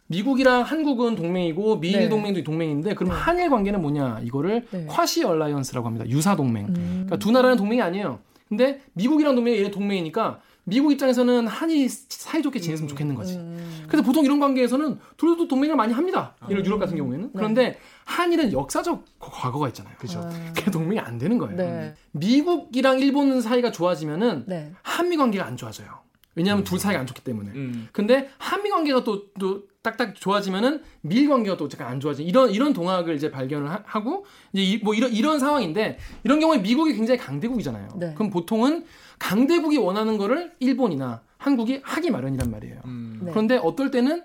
미국이랑 0.06 0.62
한국은 0.62 1.14
동맹이고 1.14 1.80
미일 1.80 2.00
네. 2.00 2.08
동맹도 2.08 2.42
동맹인데 2.44 2.94
그럼 2.94 3.12
한일 3.12 3.50
관계는 3.50 3.80
뭐냐 3.80 4.20
이거를 4.24 4.66
네. 4.70 4.86
quasi 4.86 5.24
alliance라고 5.24 5.86
합니다. 5.86 6.06
유사 6.08 6.36
동맹. 6.36 6.66
음. 6.68 6.74
그러니까 7.06 7.16
두 7.16 7.30
나라는 7.30 7.56
동맹이 7.56 7.80
아니에요. 7.80 8.18
근데 8.48 8.82
미국이랑 8.92 9.34
동맹이 9.34 9.58
얘네 9.58 9.70
동맹이니까 9.70 10.40
미국 10.64 10.92
입장에서는 10.92 11.46
한이 11.46 11.88
사이좋게 11.88 12.58
지냈으면 12.60 12.88
좋겠는 12.88 13.14
거지. 13.14 13.36
음. 13.36 13.84
그래서 13.86 14.02
보통 14.02 14.24
이런 14.24 14.40
관계에서는 14.40 14.98
둘도 15.16 15.46
동맹을 15.48 15.76
많이 15.76 15.92
합니다. 15.92 16.34
예를 16.48 16.64
유럽 16.64 16.78
같은 16.78 16.96
경우에는. 16.96 17.32
그런데 17.34 17.78
한일은 18.04 18.52
역사적 18.52 19.04
과거가 19.18 19.68
있잖아요. 19.68 19.94
그죠? 19.98 20.26
그게 20.54 20.70
동맹이 20.70 21.00
안 21.00 21.18
되는 21.18 21.36
거예요. 21.36 21.56
네. 21.56 21.94
미국이랑 22.12 23.00
일본 23.00 23.40
사이가 23.42 23.72
좋아지면은 23.72 24.44
네. 24.46 24.72
한미 24.82 25.16
관계가 25.16 25.44
안 25.44 25.56
좋아져요. 25.56 25.88
왜냐하면 26.34 26.64
둘 26.64 26.78
사이가 26.78 27.00
안 27.00 27.06
좋기 27.06 27.22
때문에. 27.22 27.50
음. 27.50 27.88
근데 27.92 28.30
한미 28.38 28.70
관계가 28.70 29.04
또, 29.04 29.26
또 29.38 29.64
딱딱 29.84 30.14
좋아지면은 30.14 30.82
미일 31.02 31.28
관계가 31.28 31.58
또 31.58 31.68
잠깐 31.68 31.88
안 31.88 32.00
좋아지. 32.00 32.24
이런 32.24 32.50
이런 32.50 32.72
동학을 32.72 33.14
이제 33.14 33.30
발견을 33.30 33.70
하, 33.70 33.82
하고 33.84 34.24
이제 34.52 34.62
이, 34.62 34.78
뭐 34.78 34.94
이런 34.94 35.12
이런 35.12 35.38
상황인데 35.38 35.98
이런 36.24 36.40
경우에 36.40 36.58
미국이 36.58 36.94
굉장히 36.94 37.20
강대국이잖아요. 37.20 37.88
네. 37.96 38.14
그럼 38.14 38.30
보통은 38.30 38.86
강대국이 39.18 39.76
원하는 39.76 40.16
거를 40.16 40.52
일본이나 40.58 41.20
한국이 41.36 41.80
하기 41.84 42.10
마련이란 42.10 42.50
말이에요. 42.50 42.80
음. 42.86 43.20
네. 43.24 43.30
그런데 43.30 43.58
어떨 43.58 43.90
때는 43.90 44.24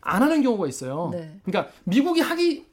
안 0.00 0.22
하는 0.22 0.42
경우가 0.42 0.66
있어요. 0.66 1.10
네. 1.12 1.38
그러니까 1.44 1.70
미국이 1.84 2.22
하기 2.22 2.58
하- 2.60 2.64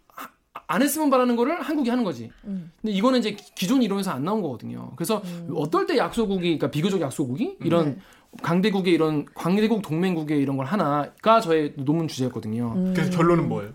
안 0.74 0.82
했으면 0.82 1.12
바라는 1.12 1.36
거를 1.36 1.62
한국이 1.62 1.92
하는 1.92 2.04
거지. 2.04 2.32
음. 2.46 2.72
근데 2.82 2.94
이거는 2.94 3.20
이제 3.20 3.38
기존 3.56 3.84
이론에서 3.84 4.10
안 4.10 4.24
나온 4.24 4.42
거거든요. 4.42 4.92
그래서 4.96 5.22
어떨 5.54 5.86
때 5.86 5.98
약소국이, 5.98 6.42
그러니까 6.42 6.72
비교적 6.72 7.00
약소국이 7.00 7.58
이런 7.64 7.86
네. 7.86 7.98
강대국의 8.42 8.92
이런 8.92 9.26
강대국 9.36 9.84
동맹국의 9.84 10.40
이런 10.40 10.58
걸 10.58 10.66
하나가 10.66 11.40
저의 11.42 11.74
논문 11.78 12.08
주제였거든요. 12.08 12.74
음. 12.76 12.94
그래서 12.96 13.16
결론은 13.16 13.48
뭐예요? 13.48 13.72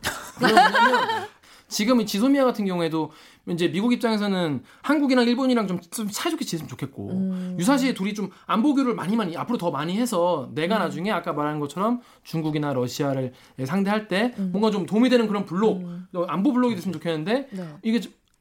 지금 1.68 2.00
이 2.00 2.07
지소미아 2.07 2.44
같은 2.44 2.64
경우에도 2.64 3.11
이제 3.48 3.70
미국 3.70 3.92
입장에서는 3.92 4.62
한국이랑 4.83 5.26
일본이랑 5.26 5.66
좀, 5.66 5.81
좀 5.90 6.09
사이좋게 6.09 6.44
지냈으면 6.44 6.68
좋겠고 6.68 7.11
음. 7.11 7.57
유사시에 7.59 7.94
둘이 7.94 8.14
좀 8.14 8.31
안보 8.46 8.74
교류를 8.74 8.94
많이 8.94 9.16
많이 9.16 9.37
앞으로 9.37 9.59
더 9.59 9.70
많이 9.70 9.96
해서 9.96 10.50
내가 10.54 10.76
음. 10.76 10.81
나중에 10.81 11.11
아까 11.11 11.33
말한 11.33 11.61
것처럼 11.61 12.00
중국이나 12.24 12.72
러시아를 12.72 13.33
상대할 13.64 14.09
때 14.09 14.35
음. 14.38 14.50
뭔가 14.52 14.70
좀 14.70 14.87
도움이 14.87 15.09
되는 15.09 15.26
그런 15.26 15.44
블록 15.44 15.83
어, 16.14 16.24
안보 16.24 16.52
블록이 16.52 16.74
됐으면 16.74 16.92
좋겠는데 16.94 17.48
네. 17.50 17.66
이게 17.83 18.00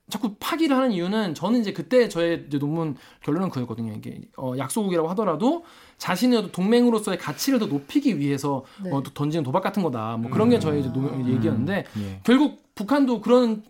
자- 0.10 0.17
자꾸 0.20 0.36
파기를 0.39 0.76
하는 0.76 0.91
이유는 0.91 1.36
저는 1.36 1.60
이제 1.62 1.74
그때 1.74 2.08
저의 2.10 2.46
이제 2.48 2.58
논문 2.58 2.96
결론은 3.24 3.50
그였거든요. 3.50 3.93
이게 3.93 4.22
어, 4.38 4.54
약소국이라고 4.58 5.08
하더라도 5.10 5.63
자신의 5.98 6.52
동맹으로서의 6.52 7.17
가치를 7.17 7.60
더 7.60 7.65
높이기 7.65 8.17
위해서 8.20 8.63
네. 8.84 8.89
어, 8.91 9.04
또 9.04 9.12
던지는 9.13 9.43
도박 9.43 9.62
같은 9.63 9.84
거다. 9.84 10.17
뭐 10.17 10.32
그런 10.32 10.50
게 10.50 10.60
저의 10.60 10.80
이제 10.82 10.89
논- 10.93 11.28
얘기였는데 11.28 11.86
예. 12.00 12.20
결국 12.24 12.62
북한도 12.76 13.22
그런 13.22 13.63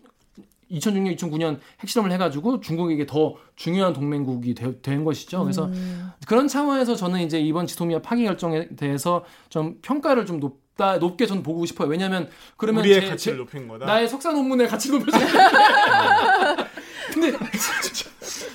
2006년, 0.70 1.16
2009년 1.16 1.58
핵실험을 1.80 2.12
해가지고 2.12 2.60
중국에게 2.60 3.06
더 3.06 3.34
중요한 3.56 3.94
동맹국이 3.94 4.54
되, 4.54 4.80
된 4.82 5.02
것이죠. 5.02 5.42
그래서 5.42 5.64
음. 5.64 6.10
그런 6.26 6.46
차원에서 6.46 6.94
저는 6.94 7.20
이제 7.22 7.40
이번 7.40 7.66
지소미아 7.66 8.02
파기 8.02 8.24
결정에 8.24 8.68
대해서 8.76 9.24
좀 9.48 9.78
평가를 9.82 10.26
좀 10.26 10.40
높 10.40 10.67
다 10.78 10.96
높게 10.96 11.26
저는 11.26 11.42
보고 11.42 11.66
싶어요. 11.66 11.88
왜냐하면 11.88 12.30
그러면 12.56 12.82
우리의 12.82 13.00
제- 13.00 13.08
가치를 13.08 13.36
제- 13.36 13.42
높인 13.42 13.66
거다. 13.68 13.84
나의 13.84 14.08
석사 14.08 14.30
논문의 14.30 14.68
가치를 14.68 15.00
높여줘. 15.00 15.18
근데 17.12 17.32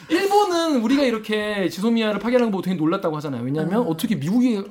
일본은 0.09 0.81
우리가 0.81 1.03
이렇게 1.03 1.67
지소미아를 1.67 2.19
파기하는 2.21 2.47
거 2.47 2.51
보고 2.51 2.61
되게 2.61 2.77
놀랐다고 2.77 3.17
하잖아요. 3.17 3.43
왜냐하면 3.43 3.81
음. 3.81 3.87
어떻게 3.89 4.15
미국이 4.15 4.63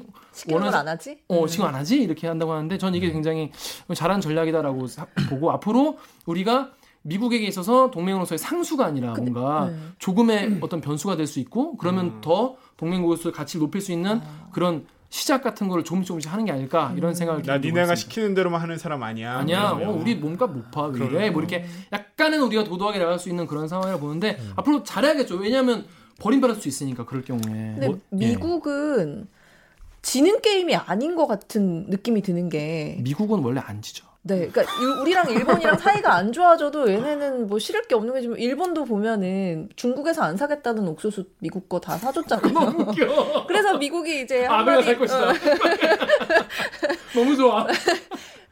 원하지- 0.46 0.74
안 0.74 0.88
하지? 0.88 1.18
어, 1.28 1.46
지금 1.46 1.66
안 1.66 1.74
하지? 1.74 2.00
이렇게 2.02 2.26
한다고 2.26 2.52
하는데 2.52 2.78
저는 2.78 2.96
이게 2.96 3.12
굉장히 3.12 3.52
잘한 3.94 4.22
전략이다라고 4.22 4.86
사- 4.86 5.06
보고 5.28 5.50
앞으로 5.52 5.98
우리가 6.24 6.70
미국에게 7.02 7.46
있어서 7.48 7.90
동맹으로서의 7.90 8.38
상수가 8.38 8.86
아니라 8.86 9.12
뭔가 9.12 9.68
네. 9.68 9.76
조금의 9.98 10.58
어떤 10.62 10.80
변수가 10.80 11.16
될 11.16 11.26
수 11.26 11.38
있고 11.40 11.76
그러면 11.76 12.06
음. 12.06 12.20
더 12.22 12.54
동맹국으로서의 12.78 13.34
가치를 13.34 13.60
높일 13.66 13.82
수 13.82 13.92
있는 13.92 14.20
아. 14.24 14.48
그런 14.52 14.86
시작 15.12 15.42
같은 15.42 15.68
거를 15.68 15.84
조금씩 15.84 16.08
조금씩 16.08 16.32
하는 16.32 16.46
게 16.46 16.52
아닐까 16.52 16.94
이런 16.96 17.14
생각을 17.14 17.42
나좀 17.42 17.60
니네가. 17.60 17.94
시키는 17.94 18.32
대로만 18.32 18.62
하는 18.62 18.78
사람 18.78 19.02
아니야. 19.02 19.36
아니야. 19.36 19.72
어, 19.72 19.90
우리 19.90 20.14
몸값. 20.14 20.50
왜 20.94 21.06
이래? 21.06 21.30
뭐 21.30 21.42
이렇게 21.42 21.66
약간은 21.92 22.40
우리가 22.40 22.64
도도하게 22.64 22.98
나갈 22.98 23.18
수 23.18 23.28
있는 23.28 23.46
그런 23.46 23.68
상황이라 23.68 23.98
보는데 23.98 24.40
앞으로 24.56 24.82
잘해야겠죠. 24.82 25.36
왜냐하면 25.36 25.84
버림받을 26.18 26.56
수 26.56 26.66
있으니까 26.66 27.04
그럴 27.04 27.22
경우에. 27.24 27.42
근데 27.44 27.86
뭐, 27.88 28.00
예. 28.20 28.28
미국은 28.28 29.28
지는 30.00 30.40
게임이 30.40 30.76
아닌 30.76 31.14
것 31.14 31.26
같은 31.26 31.90
느낌이 31.90 32.22
드는 32.22 32.48
게 32.48 32.96
미국은 33.02 33.40
원래 33.40 33.60
안 33.62 33.82
지죠. 33.82 34.06
네, 34.24 34.46
그러니까 34.48 34.62
이- 34.62 35.00
우리랑 35.00 35.30
일본이랑 35.30 35.78
사이가 35.78 36.14
안 36.14 36.30
좋아져도 36.32 36.88
얘네는 36.88 37.48
뭐 37.48 37.58
싫을 37.58 37.82
게 37.88 37.96
없는 37.96 38.12
거지만 38.14 38.38
일본도 38.38 38.84
보면은 38.84 39.68
중국에서 39.74 40.22
안 40.22 40.36
사겠다는 40.36 40.86
옥수수 40.86 41.24
미국 41.40 41.68
거 41.68 41.80
다 41.80 41.98
사줬잖아요. 41.98 42.52
너무 42.52 42.82
웃겨. 42.90 43.46
그래서 43.48 43.76
미국이 43.78 44.22
이제 44.22 44.46
아베가 44.46 44.80
살 44.82 44.96
것이다. 44.96 45.30
어, 45.30 45.34
너무 47.14 47.36
좋아. 47.36 47.66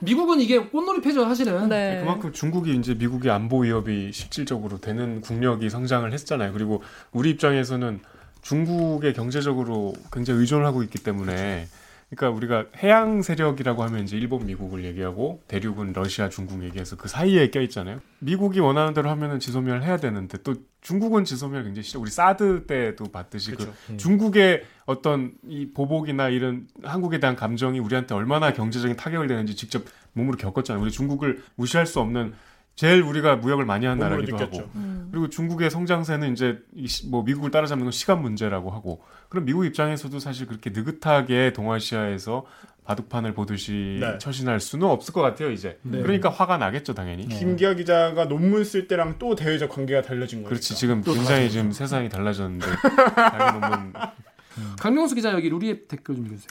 미국은 0.00 0.40
이게 0.40 0.58
꽃놀이 0.58 1.00
패죠 1.02 1.24
사실은. 1.24 1.68
네. 1.68 1.98
그만큼 2.00 2.32
중국이 2.32 2.74
이제 2.74 2.94
미국의 2.94 3.30
안보 3.30 3.60
위협이 3.60 4.10
실질적으로 4.12 4.80
되는 4.80 5.20
국력이 5.20 5.70
성장을 5.70 6.10
했잖아요. 6.12 6.52
그리고 6.52 6.82
우리 7.12 7.30
입장에서는 7.30 8.00
중국에 8.42 9.12
경제적으로 9.12 9.92
굉장히 10.12 10.40
의존을 10.40 10.64
하고 10.66 10.82
있기 10.82 10.98
때문에 11.02 11.66
그 11.70 11.79
러니까 12.10 12.30
우리가 12.30 12.66
해양 12.82 13.22
세력이라고 13.22 13.84
하면 13.84 14.02
이제 14.02 14.16
일본, 14.16 14.44
미국을 14.44 14.84
얘기하고 14.84 15.42
대륙은 15.46 15.92
러시아, 15.92 16.28
중국 16.28 16.62
얘기해서 16.64 16.96
그 16.96 17.08
사이에 17.08 17.50
껴 17.50 17.60
있잖아요. 17.62 18.00
미국이 18.18 18.58
원하는 18.58 18.94
대로 18.94 19.08
하면은 19.10 19.38
지소미아를 19.38 19.84
해야 19.84 19.96
되는데 19.96 20.38
또 20.42 20.54
중국은 20.80 21.24
지소미아를 21.24 21.66
굉장히 21.66 21.84
싫어. 21.84 22.00
우리 22.00 22.10
사드 22.10 22.66
때도 22.66 23.04
봤듯이 23.04 23.52
그 23.52 23.58
그쵸. 23.58 23.72
중국의 23.96 24.64
어떤 24.86 25.32
이 25.46 25.68
보복이나 25.72 26.30
이런 26.30 26.66
한국에 26.82 27.20
대한 27.20 27.36
감정이 27.36 27.78
우리한테 27.78 28.14
얼마나 28.14 28.52
경제적인 28.52 28.96
타격을 28.96 29.28
되는지 29.28 29.54
직접 29.54 29.84
몸으로 30.12 30.36
겪었잖아요. 30.36 30.82
우리 30.82 30.90
중국을 30.90 31.44
무시할 31.54 31.86
수 31.86 32.00
없는 32.00 32.34
제일 32.80 33.02
우리가 33.02 33.36
무역을 33.36 33.66
많이 33.66 33.84
한 33.84 33.98
나라기도 33.98 34.38
느꼈죠. 34.38 34.60
하고 34.62 34.70
음. 34.74 35.10
그리고 35.10 35.28
중국의 35.28 35.68
성장세는 35.68 36.32
이제 36.32 36.60
뭐 37.10 37.22
미국을 37.22 37.50
따라잡는 37.50 37.84
건 37.84 37.92
시간 37.92 38.22
문제라고 38.22 38.70
하고 38.70 39.02
그럼 39.28 39.44
미국 39.44 39.66
입장에서도 39.66 40.18
사실 40.18 40.46
그렇게 40.46 40.70
느긋하게 40.70 41.52
동아시아에서 41.52 42.46
바둑판을 42.86 43.34
보듯이 43.34 43.98
네. 44.00 44.16
처신할 44.16 44.60
수는 44.60 44.86
없을 44.86 45.12
것 45.12 45.20
같아요 45.20 45.50
이제 45.50 45.78
네. 45.82 46.00
그러니까 46.00 46.30
화가 46.30 46.56
나겠죠 46.56 46.94
당연히 46.94 47.28
네. 47.28 47.38
김기아 47.38 47.74
기자가 47.74 48.28
논문 48.28 48.64
쓸 48.64 48.88
때랑 48.88 49.16
또 49.18 49.34
대외적 49.34 49.68
관계가 49.68 50.00
달라진 50.00 50.38
거니까. 50.38 50.48
그렇지 50.48 50.74
지금 50.74 51.02
또 51.02 51.12
굉장히 51.12 51.50
지금 51.50 51.72
세상이 51.72 52.08
달라졌는데 52.08 52.64
논문 53.60 53.92
강명수 54.78 55.16
기자 55.16 55.34
여기 55.34 55.50
루리앱 55.50 55.86
댓글 55.86 56.14
좀 56.14 56.24
읽어주세요. 56.24 56.48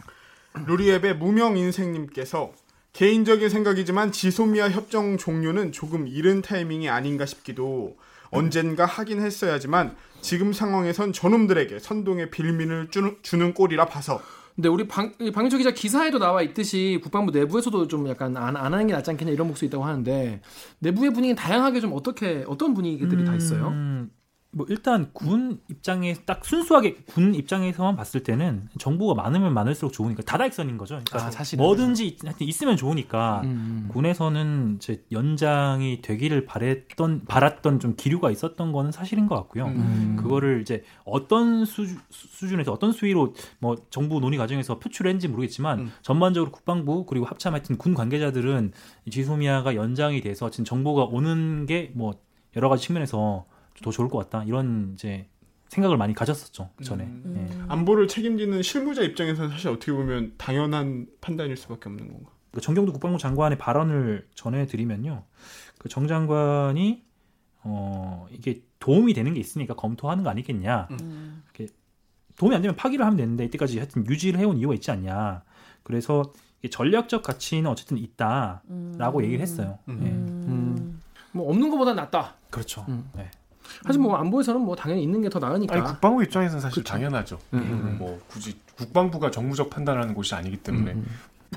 루리앱의 0.68 1.16
무명 1.16 1.58
인생님께서 1.58 2.54
개인적인 2.94 3.50
생각이지만 3.50 4.12
지소미아 4.12 4.70
협정 4.70 5.18
종료는 5.18 5.72
조금 5.72 6.08
이른 6.08 6.42
타이밍이 6.42 6.90
아닌가 6.90 7.26
싶기도 7.26 7.98
언젠가 8.32 8.86
하긴 8.86 9.22
했어야지만 9.22 9.96
지금 10.22 10.54
상황에선 10.54 11.14
저놈들에게 11.14 11.80
선동의 11.80 12.30
빌민을 12.30 12.90
주, 12.92 13.18
주는 13.22 13.54
꼴이라 13.54 13.86
봐서 13.86 14.22
근데 14.56 14.68
우리 14.68 14.88
방, 14.88 15.14
이 15.20 15.32
박민철 15.32 15.60
기자 15.60 15.72
기사에도 15.72 16.20
나와 16.20 16.42
있듯이 16.42 17.00
국방부 17.02 17.32
내부에서도 17.32 17.88
좀 17.88 18.10
약간 18.10 18.36
안, 18.36 18.58
안 18.58 18.74
하는 18.74 18.88
게 18.88 18.94
낫지 18.94 19.10
않겠냐 19.12 19.32
이런 19.32 19.48
목소리 19.48 19.68
있다고 19.68 19.86
하는데 19.86 20.42
내부의 20.80 21.12
분위기는 21.12 21.36
다양하게 21.36 21.80
좀 21.80 21.94
어떻게 21.94 22.44
어떤 22.46 22.74
분위기들이 22.74 23.24
다 23.24 23.36
있어요? 23.36 23.70
음, 24.52 24.58
뭐 24.58 24.66
일단 24.70 25.10
군 25.14 25.60
입장에 25.70 26.14
딱 26.26 26.44
순수하게 26.44 26.96
군 27.08 27.36
입장에서만 27.36 27.96
봤을 27.96 28.24
때는 28.24 28.68
정보가 28.80 29.14
많으면 29.22 29.54
많을수록 29.54 29.94
좋으니까 29.94 30.24
다다익선인 30.24 30.78
거죠. 30.78 30.96
그러니까 31.06 31.28
아, 31.28 31.32
사실은. 31.32 31.64
뭐든지 31.64 32.18
하여튼 32.24 32.48
있으면 32.48 32.76
좋으니까 32.78 33.42
음. 33.44 33.90
군에서는 33.92 34.78
이제 34.78 35.04
연장이 35.12 36.02
되기를 36.02 36.46
바랬던 36.46 37.26
바랐던 37.28 37.80
좀 37.80 37.96
기류가 37.96 38.32
있었던 38.32 38.72
거는 38.72 38.92
사실인 38.92 39.28
것 39.28 39.36
같고요. 39.36 39.66
음. 39.66 40.16
그거를 40.20 40.62
이제 40.62 40.84
어떤 41.06 41.66
수, 41.66 41.86
수준에서 42.10 42.72
어떤 42.72 42.92
수위로 42.92 43.36
뭐 43.60 43.76
정부 43.92 44.20
논의 44.20 44.40
과정에서 44.40 44.80
표출했는지 44.80 45.28
모르겠지만 45.28 45.80
음. 45.80 45.92
전반적으로 46.02 46.52
국방부 46.52 47.06
그리고 47.06 47.26
합참 47.26 47.54
하여튼 47.54 47.78
군 47.78 47.94
관계자들은 47.94 48.72
이 49.06 49.12
지소미아가 49.12 49.76
연장이 49.76 50.22
돼서 50.22 50.50
지금 50.50 50.66
정보가 50.66 51.04
오는 51.04 51.66
게 51.66 51.92
뭐 51.94 52.14
여러 52.56 52.70
가지 52.70 52.84
측면에서 52.86 53.46
더 53.84 53.92
좋을 53.92 54.10
것 54.10 54.18
같다 54.20 54.44
이런 54.46 54.92
이제 54.94 55.28
생각을 55.70 55.98
많이 55.98 56.14
가졌었죠 56.14 56.70
그 56.76 56.84
전에. 56.84 57.04
음. 57.06 57.48
예. 57.50 57.66
안보를 57.68 58.08
책임지는 58.08 58.62
실무자 58.64 59.02
입장에서는 59.04 59.50
사실 59.52 59.70
어떻게 59.70 59.92
보면 59.92 60.34
당연한 60.38 61.08
판단일 61.22 61.56
수밖에 61.58 61.90
없는 61.90 62.08
건가. 62.12 62.32
그 62.52 62.60
정경도 62.62 62.92
국방부 62.94 63.18
장관의 63.20 63.58
발언을 63.60 64.28
전해드리면요, 64.34 65.24
그 65.78 65.88
정 65.90 66.08
장관이 66.08 67.04
어 67.64 68.28
이게 68.32 68.64
도움이 68.80 69.14
되는 69.14 69.34
게 69.34 69.40
있으니까 69.40 69.76
검토하는 69.76 70.24
거 70.24 70.30
아니겠냐. 70.32 70.88
음. 71.02 71.44
도움이 72.38 72.56
안 72.56 72.62
되면 72.62 72.76
파기를 72.78 73.06
하면 73.06 73.18
되는데 73.18 73.44
이때까지 73.46 73.78
하여튼 73.80 74.08
유지를 74.08 74.40
해온 74.40 74.58
이유가 74.58 74.74
있지 74.74 74.90
않냐. 74.92 75.44
그래서 75.84 76.32
이게 76.60 76.70
전략적 76.70 77.22
가치는 77.22 77.70
어쨌든 77.70 77.98
있다라고 77.98 79.20
음. 79.20 79.24
얘기를 79.26 79.42
했어요. 79.42 79.78
음. 79.90 80.00
예. 80.04 80.08
음. 80.10 81.02
뭐 81.34 81.50
없는 81.50 81.70
것보다 81.70 81.94
낫다. 81.94 82.36
그렇죠. 82.50 82.86
음. 82.88 83.10
네. 83.14 83.30
하지만 83.86 84.08
뭐 84.10 84.18
안보에서는 84.18 84.60
뭐 84.62 84.76
당연히 84.76 85.04
있는 85.04 85.22
게 85.22 85.30
더 85.30 85.38
나으니까. 85.40 85.76
아니 85.76 85.84
국방부 85.84 86.24
입장에서는 86.24 86.60
사실 86.60 86.82
그쵸. 86.84 86.92
당연하죠 86.94 87.38
음, 87.54 87.60
음, 87.60 87.64
음. 87.84 87.96
뭐 88.00 88.20
굳이 88.28 88.58
국방부가 88.76 89.30
정무적 89.30 89.70
판단하는 89.70 90.14
곳이 90.16 90.34
아니기 90.34 90.58
때문에 90.58 90.94
음. 90.94 91.06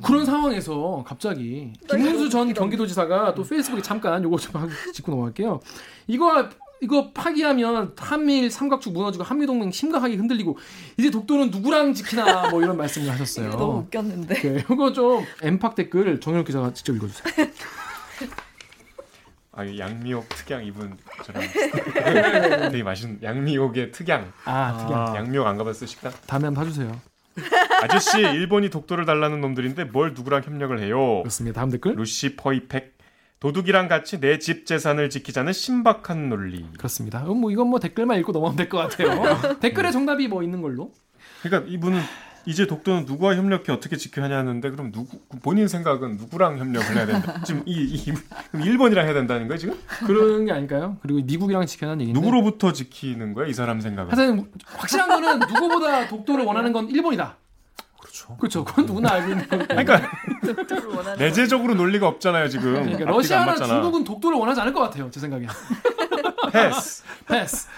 그런 0.02 0.24
상황에서 0.26 1.04
갑자기 1.06 1.72
김문수 1.88 2.28
전 2.30 2.52
경기도지사가 2.54 3.34
또 3.34 3.42
페이스북에 3.44 3.80
잠깐 3.82 4.22
요거 4.24 4.36
좀 4.38 4.60
하고 4.60 4.70
짚고 4.92 5.10
넘어갈게요. 5.10 5.60
이거 6.06 6.48
이거 6.80 7.12
파기하면 7.12 7.92
한미일 7.96 8.50
삼각축 8.50 8.92
무너지고 8.92 9.22
한미 9.24 9.46
동맹 9.46 9.70
심각하게 9.70 10.16
흔들리고 10.16 10.58
이제 10.98 11.10
독도는 11.10 11.50
누구랑 11.50 11.94
지키나 11.94 12.50
뭐 12.50 12.60
이런 12.62 12.76
말씀을 12.76 13.06
이거 13.06 13.14
너무 13.14 13.22
하셨어요. 13.22 13.84
웃겼는데. 13.86 14.34
네, 14.34 14.64
이거 14.70 14.92
좀 14.92 15.24
엠팍 15.42 15.74
댓글 15.76 16.20
정현욱 16.20 16.46
기자가 16.46 16.72
직접 16.74 16.94
읽어주세요. 16.96 17.32
아 19.54 19.66
양미옥 19.66 20.28
특양 20.30 20.64
이분 20.64 20.96
저랑 21.24 21.42
되게 22.72 22.82
맛있는 22.82 23.18
양미옥의 23.22 23.92
특양 23.92 24.32
아, 24.44 24.78
특이한. 24.78 25.08
아. 25.08 25.16
양미옥 25.16 25.46
안 25.46 25.58
가봤어요 25.58 25.86
식당? 25.86 26.10
다음에 26.26 26.46
한번 26.46 26.64
봐주세요. 26.64 27.00
아저씨 27.82 28.20
일본이 28.20 28.70
독도를 28.70 29.04
달라는 29.04 29.40
놈들인데 29.40 29.84
뭘 29.84 30.14
누구랑 30.14 30.42
협력을 30.44 30.78
해요? 30.80 31.20
그렇습니다. 31.22 31.60
다음 31.60 31.70
댓글. 31.70 31.94
루시 31.96 32.36
퍼이펙 32.36 32.96
도둑이랑 33.40 33.88
같이 33.88 34.20
내 34.20 34.38
집 34.38 34.66
재산을 34.66 35.10
지키자는 35.10 35.52
신박한 35.52 36.28
논리. 36.28 36.64
그렇습니다. 36.78 37.24
어, 37.26 37.34
뭐 37.34 37.50
이건 37.50 37.66
뭐 37.68 37.78
댓글만 37.80 38.18
읽고 38.20 38.32
넘어가면 38.32 38.56
될 38.56 38.68
것 38.68 38.78
같아요. 38.78 39.58
댓글에 39.60 39.90
정답이 39.90 40.28
뭐 40.28 40.42
있는 40.42 40.62
걸로. 40.62 40.92
그러니까 41.42 41.68
이분은 41.70 42.00
이제 42.44 42.66
독도는 42.66 43.04
누구와 43.04 43.36
협력해 43.36 43.70
어떻게 43.72 43.96
지켜야 43.96 44.24
하냐는데 44.26 44.70
그럼 44.70 44.90
누구 44.92 45.18
본인 45.42 45.68
생각은 45.68 46.16
누구랑 46.16 46.58
협력을 46.58 46.96
해야 46.96 47.06
된다. 47.06 47.40
지금 47.44 47.62
이, 47.66 47.72
이 47.82 48.12
그럼 48.50 48.66
일본이랑 48.66 49.06
해야 49.06 49.14
된다는 49.14 49.48
거야 49.48 49.58
지금? 49.58 49.78
그런 50.06 50.44
게 50.44 50.52
아닐까요? 50.52 50.96
그리고 51.02 51.20
미국이랑 51.22 51.66
지켜야 51.66 51.90
하는 51.92 52.02
얘기인데. 52.02 52.18
누구로부터 52.20 52.72
지키는 52.72 53.34
거야 53.34 53.46
이 53.46 53.52
사람 53.52 53.80
생각은? 53.80 54.16
하여튼 54.16 54.50
확실한 54.64 55.08
거는 55.08 55.38
누구보다 55.40 56.08
독도를 56.08 56.44
원하는 56.44 56.72
건 56.72 56.88
일본이다. 56.88 57.36
그렇죠. 58.00 58.36
그렇죠. 58.36 58.64
그건 58.64 58.86
누구나 58.86 59.12
알고 59.12 59.30
있는 59.30 59.48
거고. 59.48 59.64
그러니까 59.68 60.00
내재적으로 61.18 61.74
논리가 61.74 62.08
없잖아요 62.08 62.48
지금. 62.48 62.72
그러니까 62.72 63.04
러시아나. 63.04 63.54
중국은 63.54 64.04
독도를 64.04 64.36
원하지 64.38 64.60
않을 64.60 64.72
것 64.72 64.80
같아요. 64.80 65.10
제 65.10 65.20
생각에. 65.20 65.46
패스. 66.52 67.04
패스. 67.26 67.68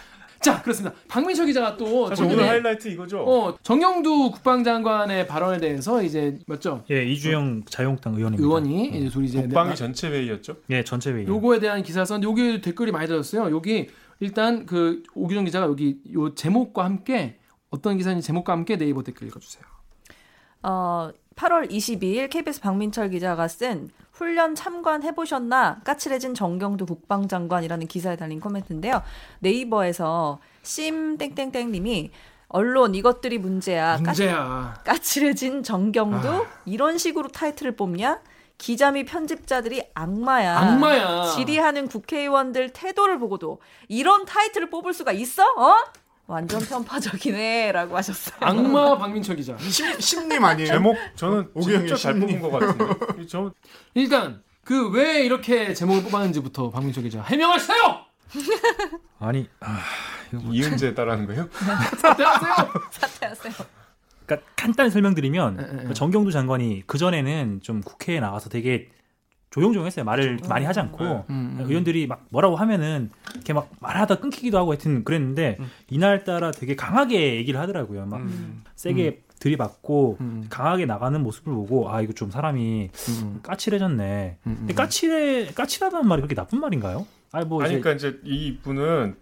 자, 0.45 0.61
그렇습니다. 0.63 0.95
박민철 1.09 1.47
기자가 1.47 1.75
또 1.79 2.07
사실 2.09 2.27
오늘 2.27 2.47
하이라이트 2.47 2.89
이거죠. 2.89 3.21
어, 3.27 3.57
정영두 3.63 4.31
국방장관의 4.33 5.27
발언에 5.27 5.59
대해서 5.59 6.03
이제 6.03 6.39
맞죠? 6.47 6.85
예, 6.91 7.03
이주영 7.05 7.63
자유한국당 7.67 8.15
의원입니다. 8.15 8.43
의원이 8.45 8.89
이제 8.99 9.09
둘이 9.09 9.27
이제 9.27 9.41
국방위 9.41 9.71
나- 9.71 9.75
전체 9.75 10.09
회의였죠. 10.11 10.57
예, 10.71 10.85
전체 10.85 11.11
회의. 11.13 11.27
요거에 11.27 11.61
대한 11.61 11.83
기사를 11.83 12.05
썼는데 12.05 12.29
여기 12.29 12.61
댓글이 12.61 12.93
많이 12.93 13.09
달렸어요. 13.09 13.51
여기 13.55 13.89
일단 14.21 14.67
그 14.67 15.03
오규정 15.15 15.45
기자가 15.47 15.67
여기 15.67 15.97
요 16.13 16.35
제목과 16.35 16.85
함께 16.85 17.39
어떤 17.71 17.97
기사인지 17.97 18.27
제목과 18.27 18.53
함께 18.53 18.77
네이버 18.77 19.03
댓글 19.03 19.27
읽어주세요. 19.29 19.65
어, 20.65 21.11
8월 21.37 21.71
22일 21.71 22.31
KBS 22.31 22.61
박민철 22.61 23.11
기자가 23.11 23.49
쓴 23.49 23.91
훈련 24.13 24.55
참관해 24.55 25.15
보셨나 25.15 25.81
까칠해진 25.85 26.35
정경두 26.35 26.87
국방장관이라는 26.87 27.87
기사에 27.87 28.17
달린 28.17 28.41
코멘트인데요. 28.41 29.03
네이버에서 29.41 30.39
심 30.63 31.19
땡땡땡님이 31.19 32.11
언론 32.49 32.95
이것들이 32.95 33.39
문제야. 33.39 33.97
까, 33.97 34.03
문제야. 34.03 34.75
까칠 34.85 35.27
해진 35.27 35.65
정경두 35.65 36.29
아. 36.29 36.47
이런 36.65 36.99
식으로 36.99 37.29
타이틀을 37.29 37.75
뽑냐? 37.75 38.21
기자 38.57 38.93
및 38.93 39.05
편집자들이 39.05 39.83
악마야. 39.95 40.57
악마야. 40.59 41.25
질의하는 41.35 41.89
국회의원들 41.89 42.71
태도를 42.71 43.19
보고도 43.19 43.59
이런 43.89 44.25
타이틀을 44.25 44.71
뽑을 44.71 44.95
수가 44.95 45.11
있어? 45.11 45.43
어? 45.43 45.75
완전 46.27 46.61
편파적이네라고 46.61 47.97
하셨어요. 47.97 48.37
악마 48.41 48.97
박민철 48.97 49.37
기자. 49.37 49.57
심, 49.59 50.01
심님 50.01 50.43
아니에요? 50.45 50.69
제목 50.69 50.97
저는 51.17 51.51
오기영의 51.55 51.89
진짜 51.89 52.03
잘 52.03 52.15
심리. 52.15 52.39
뽑은 52.39 52.51
것 52.51 52.59
같은데. 52.59 53.27
저 53.29 53.53
일단 53.95 54.43
그 54.65 54.89
왜 54.91 55.23
이렇게 55.25 55.75
제목을 55.75 56.03
뽑았는지부터 56.05 56.71
박민철 56.71 57.03
기자 57.03 57.23
해명하세요. 57.23 58.01
아니, 59.21 59.49
아, 59.61 59.79
뭐 60.33 60.53
이은재 60.53 60.95
따라하는 60.95 61.27
거예요? 61.27 61.49
대하세요. 62.17 62.55
사퇴하세요. 62.91 63.53
그러니까 64.27 64.49
간단히 64.57 64.91
설명드리면 64.91 65.61
에, 65.61 65.63
에, 65.63 65.83
에. 65.83 65.85
그 65.89 65.95
정경두 65.95 66.33
장관이 66.33 66.85
그 66.87 66.97
전에는 66.97 67.61
좀 67.63 67.83
국회에 67.83 68.21
나가서 68.21 68.49
되게 68.49 68.89
조용조용했어요. 69.55 70.05
말을 70.05 70.41
많이 70.49 70.67
하지 70.67 70.81
않고 70.81 71.05
음, 71.05 71.25
음. 71.61 71.65
의원들이 71.69 72.09
막 72.09 72.27
뭐라고 72.31 72.57
하면은 72.57 73.09
이렇게 73.35 73.53
막 73.53 73.71
말하다 73.79 74.17
끊기기도 74.17 74.59
하고 74.59 74.73
하여튼 74.73 75.05
그랬는데 75.05 75.59
음. 75.61 75.71
이날 75.89 76.25
따라 76.25 76.51
되게 76.51 76.75
강하게 76.75 77.37
얘기를 77.37 77.61
하더라고요. 77.61 78.07
막 78.07 78.21
세게 78.75 79.23
들이받고 79.39 80.17
음. 80.21 80.47
강하게 80.51 80.87
나가는 80.87 81.23
모습을 81.23 81.55
보고 81.55 81.89
아 81.89 82.01
이거 82.01 82.13
좀 82.13 82.33
사람이 82.33 82.91
음. 82.93 83.41
까칠해졌네. 83.45 84.39
음, 84.45 84.51
음. 84.51 84.57
근데 84.59 84.75
까칠해 84.75 85.53
까칠하다는 85.53 86.09
말이 86.09 86.21
그렇게 86.21 86.35
나쁜 86.35 86.59
말인가요? 86.59 87.07
아니 87.31 87.47
뭐 87.47 87.63
아니 87.63 87.75
이제 87.75 87.81
그러니까 87.81 88.09
이제 88.09 88.19
이 88.25 88.59
분은 88.59 89.15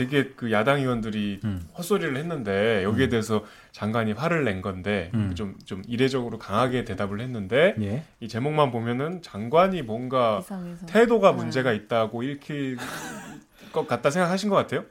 되게 0.00 0.32
그 0.34 0.50
야당 0.50 0.78
의원들이 0.78 1.40
음. 1.44 1.68
헛소리를 1.76 2.16
했는데 2.16 2.82
여기에 2.84 3.10
대해서 3.10 3.44
장관이 3.72 4.12
화를 4.12 4.44
낸 4.44 4.62
건데 4.62 5.10
음. 5.12 5.34
좀좀 5.34 5.82
이례적으로 5.86 6.38
강하게 6.38 6.86
대답을 6.86 7.20
했는데 7.20 7.74
예. 7.82 8.02
이 8.18 8.26
제목만 8.26 8.70
보면은 8.70 9.20
장관이 9.20 9.82
뭔가 9.82 10.38
이상해서. 10.40 10.86
태도가 10.86 11.32
네. 11.32 11.36
문제가 11.36 11.72
있다고 11.72 12.22
읽힐 12.22 12.78
것 13.72 13.86
같다 13.86 14.08
생각하신 14.08 14.48
것 14.48 14.56
같아요. 14.56 14.84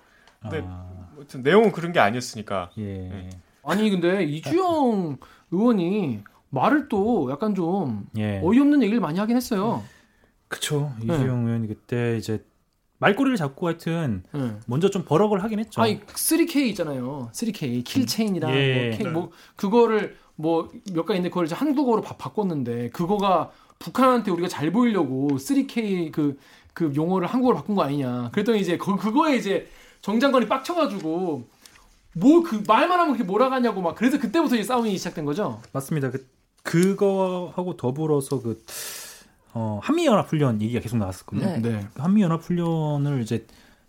네. 0.51 0.61
아, 0.63 1.07
아무튼 1.15 1.41
내용은 1.41 1.71
그런 1.71 1.91
게 1.91 1.99
아니었으니까. 1.99 2.69
예. 2.77 2.83
네. 2.83 3.29
아니 3.63 3.89
근데 3.89 4.23
이주영 4.25 5.17
의원이 5.49 6.19
말을 6.51 6.87
또 6.87 7.31
약간 7.31 7.55
좀 7.55 8.05
예. 8.15 8.39
어이없는 8.43 8.83
얘기를 8.83 8.99
많이 8.99 9.17
하긴 9.17 9.35
했어요. 9.35 9.83
그쵸. 10.47 10.93
네. 10.99 11.15
이주영 11.15 11.47
의원이 11.47 11.67
그때 11.67 12.15
이제 12.15 12.43
말꼬리를 12.99 13.35
잡고 13.37 13.67
하여튼 13.67 14.23
네. 14.31 14.55
먼저 14.67 14.89
좀 14.89 15.03
버럭을 15.03 15.43
하긴 15.43 15.59
했죠. 15.59 15.81
아니 15.81 15.99
3K 16.01 16.57
있잖아요. 16.69 17.29
3K 17.33 17.83
킬체인이랑 17.83 18.53
예. 18.53 18.73
뭐, 18.89 18.97
K, 18.97 19.05
네. 19.05 19.11
뭐 19.11 19.31
그거를 19.55 20.15
뭐 20.35 20.69
몇 20.93 21.05
가지 21.05 21.17
있는데 21.17 21.29
그걸 21.29 21.45
이제 21.45 21.55
한국어로 21.55 22.01
바, 22.01 22.15
바꿨는데 22.17 22.89
그거가 22.89 23.51
북한한테 23.79 24.31
우리가 24.31 24.47
잘 24.47 24.71
보이려고 24.71 25.29
3K 25.37 26.11
그, 26.11 26.37
그 26.73 26.93
용어를 26.95 27.27
한국어로 27.27 27.57
바꾼 27.57 27.75
거 27.75 27.83
아니냐. 27.83 28.29
그랬더니 28.31 28.59
이제 28.59 28.77
그, 28.77 28.95
그거에 28.97 29.35
이제 29.37 29.67
정장관이 30.01 30.47
빡쳐가지고 30.47 31.47
뭐 32.15 32.41
그 32.43 32.63
말만 32.67 32.99
하면 32.99 33.13
그렇게 33.13 33.23
몰아가냐고 33.23 33.81
막 33.81 33.95
그래서 33.95 34.17
그때부터 34.19 34.55
이제 34.55 34.63
싸움이 34.63 34.97
시작된 34.97 35.25
거죠. 35.25 35.61
맞습니다. 35.71 36.11
그 36.11 36.27
그거하고 36.63 37.77
더불어서 37.77 38.41
그 38.41 38.61
어, 39.53 39.79
한미연합훈련 39.83 40.61
얘기가 40.61 40.79
계속 40.79 40.97
나왔었거든요. 40.97 41.45
네. 41.45 41.59
네. 41.59 41.87
그 41.93 42.01
한미연합훈련을 42.01 43.21
이제 43.21 43.45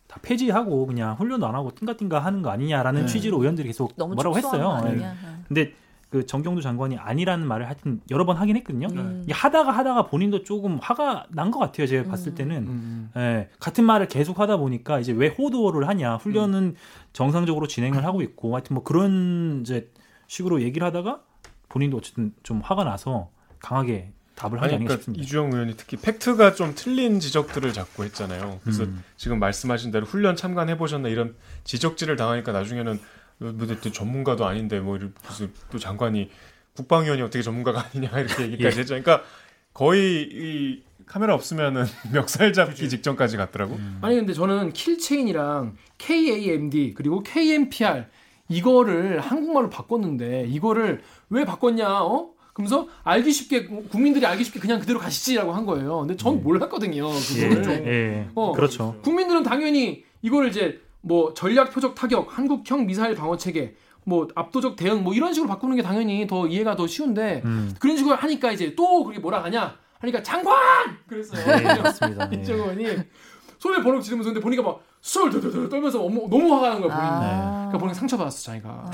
다 0.06 0.18
폐지하고 0.22 0.86
그냥 0.86 1.14
훈련도 1.16 1.46
안 1.46 1.54
하고 1.54 1.70
띵가띵가 1.74 2.18
하는 2.18 2.42
거 2.42 2.50
아니냐라는 2.50 3.02
네. 3.02 3.06
취지로 3.06 3.38
의원들이 3.40 3.68
계속 3.68 3.92
너무 3.96 4.14
뭐라고 4.14 4.36
했어요. 4.36 4.80
예. 4.84 4.88
아니냐. 4.88 5.16
근데 5.46 5.72
그 6.08 6.26
정경두 6.26 6.60
장관이 6.60 6.96
아니라는 6.98 7.46
말을 7.46 7.66
하여튼 7.66 8.00
여러 8.10 8.26
번 8.26 8.36
하긴 8.36 8.56
했거든요. 8.56 8.88
음. 8.90 9.24
하다가 9.30 9.70
하다가 9.70 10.06
본인도 10.06 10.42
조금 10.42 10.78
화가 10.82 11.26
난 11.30 11.52
것 11.52 11.60
같아요. 11.60 11.86
제가 11.86 12.08
봤을 12.10 12.34
때는 12.34 12.56
음. 12.66 13.10
예, 13.16 13.48
같은 13.60 13.84
말을 13.84 14.08
계속 14.08 14.40
하다 14.40 14.56
보니까 14.56 14.98
이제 14.98 15.12
왜 15.12 15.28
호도를 15.28 15.86
하냐 15.86 16.16
훈련은 16.16 16.74
정상적으로 17.12 17.68
진행을 17.68 18.04
하고 18.04 18.22
있고 18.22 18.54
하여튼 18.56 18.74
뭐 18.74 18.82
그런 18.82 19.60
이제 19.60 19.88
식으로 20.26 20.62
얘기를 20.62 20.84
하다가 20.88 21.20
본인도 21.68 21.98
어쨌든 21.98 22.32
좀 22.42 22.60
화가 22.60 22.82
나서 22.82 23.30
강하게 23.60 24.10
답을 24.40 24.62
하지 24.62 24.74
아니 24.74 24.74
않을까 24.76 24.88
그러니까 24.88 24.96
싶습니다. 24.96 25.22
이주영 25.22 25.52
의원이 25.52 25.74
특히 25.76 25.96
팩트가 25.98 26.54
좀 26.54 26.72
틀린 26.74 27.20
지적들을 27.20 27.72
자꾸 27.74 28.04
했잖아요. 28.04 28.60
그래서 28.62 28.84
음. 28.84 29.04
지금 29.16 29.38
말씀하신 29.38 29.90
대로 29.90 30.06
훈련 30.06 30.34
참관해 30.34 30.78
보셨나 30.78 31.10
이런 31.10 31.34
지적질을 31.64 32.16
당하니까 32.16 32.52
나중에는 32.52 32.98
뭐또 33.38 33.92
전문가도 33.92 34.46
아닌데 34.46 34.80
뭐 34.80 34.98
무슨 35.26 35.52
또 35.70 35.78
장관이 35.78 36.30
국방위원이 36.74 37.20
어떻게 37.20 37.42
전문가가 37.42 37.84
아니냐 37.86 38.08
이렇게 38.18 38.44
얘기까지 38.44 38.76
예. 38.76 38.80
했죠. 38.80 38.94
그러니까 38.94 39.22
거의 39.74 40.22
이 40.30 40.82
카메라 41.04 41.34
없으면은 41.34 41.84
멱살 42.12 42.54
잡기 42.54 42.88
직전까지 42.88 43.36
갔더라고. 43.36 43.78
아니 44.00 44.16
근데 44.16 44.32
저는 44.32 44.72
킬체인이랑 44.72 45.76
KAMD 45.98 46.94
그리고 46.96 47.22
KMPR 47.22 48.06
이거를 48.48 49.20
한국말로 49.20 49.68
바꿨는데 49.68 50.46
이거를 50.48 51.02
왜 51.28 51.44
바꿨냐 51.44 52.04
어? 52.04 52.39
그러면서 52.60 52.88
알기 53.02 53.32
쉽게 53.32 53.66
국민들이 53.66 54.26
알기 54.26 54.44
쉽게 54.44 54.60
그냥 54.60 54.78
그대로 54.80 54.98
가시지라고 54.98 55.52
한 55.52 55.64
거예요. 55.64 56.00
근데 56.00 56.16
전 56.16 56.42
몰랐거든요. 56.42 57.08
예, 57.36 57.48
그거를. 57.48 57.86
예, 57.86 58.28
어. 58.34 58.52
그렇죠. 58.52 58.96
국민들은 59.02 59.42
당연히 59.42 60.04
이걸 60.22 60.48
이제 60.48 60.80
뭐 61.00 61.32
전략 61.34 61.72
표적 61.72 61.94
타격, 61.94 62.36
한국형 62.36 62.86
미사일 62.86 63.14
방어 63.14 63.36
체계, 63.36 63.74
뭐 64.04 64.28
압도적 64.34 64.76
대응 64.76 65.02
뭐 65.02 65.14
이런 65.14 65.32
식으로 65.32 65.48
바꾸는 65.48 65.76
게 65.76 65.82
당연히 65.82 66.26
더 66.26 66.46
이해가 66.46 66.76
더 66.76 66.86
쉬운데 66.86 67.42
음. 67.44 67.74
그런 67.80 67.96
식으로 67.96 68.16
하니까 68.16 68.52
이제 68.52 68.74
또 68.74 69.04
그게 69.04 69.18
뭐라 69.18 69.42
하냐 69.44 69.76
하니까 69.98 70.22
장관 70.22 70.58
그랬어요. 71.06 71.56
네, 71.56 71.62
맞습니다. 71.62 72.28
예. 72.34 72.40
이정 72.40 72.56
의원이 72.58 72.86
소리를 73.58 73.82
버럭 73.82 74.02
지르면서 74.02 74.30
근데 74.30 74.40
보니까 74.40 74.62
막 74.62 74.82
술 75.00 75.30
들들들 75.30 75.68
떨면서 75.68 75.98
너무, 75.98 76.28
너무 76.30 76.54
화가 76.54 76.68
나는 76.70 76.82
거야 76.82 76.94
보이는. 76.94 77.12
아. 77.14 77.50
그러니까 77.68 77.78
보니까 77.78 77.94
상처 77.94 78.16
받았어 78.18 78.42
자기가. 78.52 78.90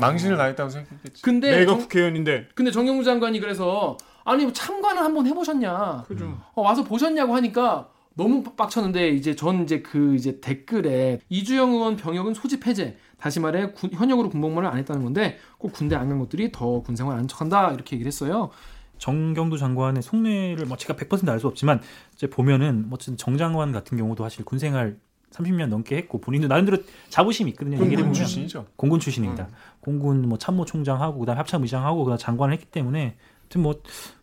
망신을 0.00 0.36
당했다고 0.36 0.70
생각했겠지. 0.70 1.22
근데 1.22 1.50
내가 1.58 1.72
정, 1.72 1.80
국회의원인데 1.80 2.48
근데 2.54 2.70
정경무 2.70 3.04
장관이 3.04 3.40
그래서 3.40 3.96
아니 4.24 4.44
뭐 4.44 4.52
참관을 4.52 5.02
한번 5.02 5.26
해보셨냐? 5.26 6.04
그죠. 6.08 6.38
어, 6.54 6.62
와서 6.62 6.82
보셨냐고 6.84 7.34
하니까 7.36 7.88
너무 8.14 8.42
빡쳤는데 8.42 9.10
이제 9.10 9.36
전 9.36 9.62
이제 9.62 9.82
그 9.82 10.14
이제 10.14 10.40
댓글에 10.40 11.20
이주영 11.28 11.72
의원 11.72 11.96
병역은 11.96 12.34
소집 12.34 12.66
해제 12.66 12.96
다시 13.18 13.38
말해 13.40 13.72
군- 13.72 13.90
현역으로 13.92 14.30
군복무를 14.30 14.66
안 14.68 14.78
했다는 14.78 15.04
건데 15.04 15.38
꼭 15.58 15.72
군대 15.72 15.94
안 15.94 16.08
간 16.08 16.18
것들이 16.18 16.50
더 16.52 16.80
군생활 16.82 17.18
안 17.18 17.28
척한다 17.28 17.72
이렇게 17.72 17.96
얘기를 17.96 18.06
했어요. 18.08 18.50
정경두 18.98 19.56
장관의 19.58 20.02
속내를 20.02 20.66
뭐 20.66 20.76
제가 20.76 20.94
100%알 20.94 21.38
수 21.40 21.46
없지만 21.46 21.80
이제 22.14 22.28
보면은 22.28 22.88
뭐 22.88 22.96
어쨌든 22.96 23.16
정 23.16 23.36
장관 23.38 23.72
같은 23.72 23.96
경우도 23.96 24.22
사실 24.24 24.44
군생활 24.44 24.98
30년 25.30 25.68
넘게 25.68 25.96
했고 25.96 26.20
본인도 26.20 26.48
나름대로 26.48 26.78
자부심이 27.08 27.50
있거든요. 27.52 27.78
공군 27.78 28.12
출신이죠. 28.12 28.66
공군 28.76 29.00
출신입니다. 29.00 29.48
공군 29.80 30.28
뭐 30.28 30.38
참모 30.38 30.64
총장하고 30.64 31.20
그다음 31.20 31.36
에 31.36 31.38
합참 31.38 31.62
의장하고 31.62 32.04
그다음 32.04 32.18
장관을 32.18 32.52
했기 32.54 32.66
때문에 32.66 33.16
하여튼 33.42 33.62
뭐 33.62 33.80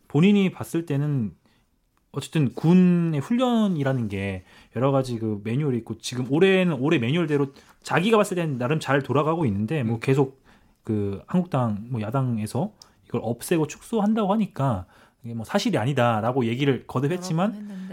본인이 0.07 0.51
봤을 0.51 0.85
때는 0.85 1.33
어쨌든 2.11 2.53
군의 2.53 3.19
훈련이라는 3.19 4.07
게 4.07 4.43
여러 4.75 4.91
가지 4.91 5.17
그 5.19 5.41
매뉴얼이 5.43 5.77
있고 5.79 5.97
지금 5.99 6.31
올해는 6.31 6.73
올해 6.79 6.97
매뉴얼대로 6.99 7.53
자기가 7.83 8.17
봤을 8.17 8.35
때는 8.35 8.57
나름 8.57 8.79
잘 8.79 9.03
돌아가고 9.03 9.45
있는데 9.45 9.83
뭐 9.83 9.99
계속 9.99 10.41
그 10.83 11.21
한국당 11.27 11.85
뭐 11.89 12.01
야당에서 12.01 12.71
이걸 13.07 13.21
없애고 13.23 13.67
축소한다고 13.67 14.31
하니까 14.33 14.85
이게 15.23 15.33
뭐 15.33 15.45
사실이 15.45 15.77
아니다라고 15.77 16.45
얘기를 16.45 16.85
거듭했지만. 16.87 17.86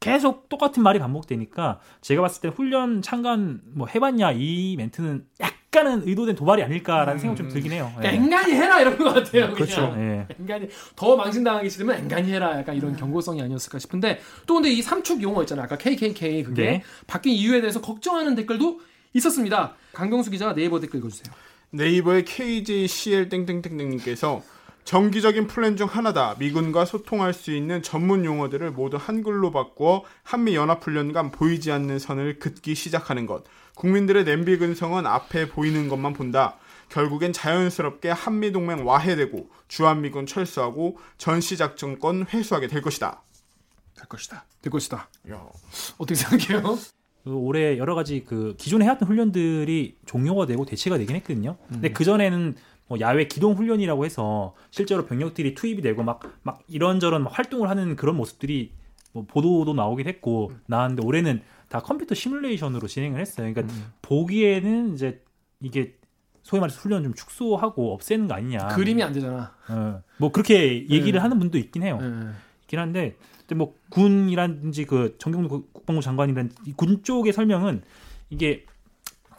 계속 0.00 0.48
똑같은 0.48 0.82
말이 0.82 0.98
반복되니까 0.98 1.78
제가 2.00 2.22
봤을 2.22 2.40
때 2.40 2.48
훈련 2.48 3.02
참관 3.02 3.60
뭐 3.66 3.86
해봤냐 3.86 4.32
이 4.32 4.74
멘트는 4.78 5.26
약간은 5.40 6.08
의도된 6.08 6.34
도발이 6.36 6.62
아닐까라는 6.62 7.18
생각 7.18 7.36
좀 7.36 7.48
들긴 7.50 7.72
해요. 7.72 7.92
예. 8.02 8.08
앵간히 8.08 8.54
해라 8.54 8.80
이런 8.80 8.96
것 8.96 9.12
같아요. 9.12 9.52
그렇죠. 9.52 9.94
예. 9.98 10.26
앵간히 10.40 10.68
더 10.96 11.16
망신당하기 11.16 11.68
싫으면 11.68 11.98
앵간히 11.98 12.32
해라 12.32 12.58
약간 12.58 12.74
이런 12.74 12.96
경고성이 12.96 13.42
아니었을까 13.42 13.78
싶은데 13.78 14.20
또 14.46 14.54
근데 14.54 14.70
이 14.70 14.80
삼축 14.80 15.22
용어 15.22 15.42
있잖아요 15.42 15.64
아까 15.64 15.76
KKK 15.76 16.44
그게 16.44 16.62
네. 16.62 16.82
바뀐 17.06 17.34
이유에 17.34 17.60
대해서 17.60 17.80
걱정하는 17.80 18.34
댓글도 18.34 18.80
있었습니다 19.12 19.74
강경수 19.92 20.30
기자가 20.30 20.54
네이버 20.54 20.80
댓글 20.80 21.00
읽어주세요 21.00 21.34
네이버의 21.70 22.24
KJCL 22.24 23.28
땡땡땡땡님께서 23.28 24.42
정기적인 24.84 25.46
플랜 25.46 25.76
중 25.76 25.86
하나다. 25.86 26.34
미군과 26.38 26.84
소통할 26.84 27.32
수 27.32 27.52
있는 27.52 27.82
전문 27.82 28.24
용어들을 28.24 28.72
모두 28.72 28.96
한글로 28.96 29.52
바꾸어 29.52 30.04
한미 30.22 30.54
연합 30.56 30.84
훈련 30.84 31.12
간 31.12 31.30
보이지 31.30 31.70
않는 31.70 31.98
선을 31.98 32.38
긋기 32.38 32.74
시작하는 32.74 33.26
것. 33.26 33.44
국민들의 33.76 34.24
냄비 34.24 34.58
근성은 34.58 35.06
앞에 35.06 35.48
보이는 35.48 35.88
것만 35.88 36.12
본다. 36.12 36.56
결국엔 36.88 37.32
자연스럽게 37.32 38.10
한미 38.10 38.52
동맹 38.52 38.86
와해되고 38.86 39.48
주한미군 39.68 40.26
철수하고 40.26 40.98
전시 41.18 41.56
작전권 41.56 42.26
회수하게 42.26 42.66
될 42.66 42.82
것이다. 42.82 43.22
될 43.96 44.06
것이다. 44.08 44.44
될 44.60 44.70
것이다 44.70 45.08
야. 45.30 45.46
어떻게 45.98 46.14
생각해요? 46.16 46.76
그 47.22 47.34
올해 47.34 47.78
여러 47.78 47.94
가지 47.94 48.24
그 48.26 48.54
기존에 48.58 48.86
해왔던 48.86 49.08
훈련들이 49.08 49.98
종료가 50.06 50.46
되고 50.46 50.64
대체가 50.64 50.98
되긴 50.98 51.16
했거든요. 51.16 51.56
근데 51.68 51.92
그 51.92 52.04
전에는 52.04 52.56
뭐 52.90 52.98
야외 52.98 53.28
기동 53.28 53.52
훈련이라고 53.52 54.04
해서 54.04 54.52
실제로 54.72 55.06
병력들이 55.06 55.54
투입이 55.54 55.80
되고 55.80 56.02
막 56.02 56.20
막 56.42 56.60
이런저런 56.66 57.22
막 57.22 57.38
활동을 57.38 57.68
하는 57.70 57.94
그런 57.94 58.16
모습들이 58.16 58.72
뭐 59.12 59.24
보도도 59.26 59.74
나오긴 59.74 60.08
했고 60.08 60.50
나왔는데 60.66 61.04
올해는 61.04 61.40
다 61.68 61.78
컴퓨터 61.80 62.16
시뮬레이션으로 62.16 62.88
진행을 62.88 63.20
했어요. 63.20 63.52
그러니까 63.54 63.72
보기에는 64.02 64.94
이제 64.94 65.22
이게 65.60 65.94
소위 66.42 66.58
말해서 66.60 66.80
훈련 66.80 67.04
좀 67.04 67.14
축소하고 67.14 67.94
없애는 67.94 68.26
거 68.26 68.34
아니냐. 68.34 68.66
그림이 68.68 69.02
안 69.04 69.12
되잖아 69.12 69.54
어, 69.68 70.02
뭐 70.18 70.32
그렇게 70.32 70.88
얘기를 70.88 71.12
네. 71.12 71.18
하는 71.18 71.38
분도 71.38 71.58
있긴 71.58 71.84
해요. 71.84 71.98
예. 72.02 72.30
있긴 72.62 72.78
한데 72.80 73.16
근데 73.40 73.54
뭐 73.54 73.74
군이라든지 73.90 74.84
그 74.86 75.14
정경도 75.18 75.48
국- 75.48 75.72
국방부 75.72 76.02
장관이란 76.02 76.50
이군 76.66 77.04
쪽의 77.04 77.32
설명은 77.32 77.82
이게 78.30 78.64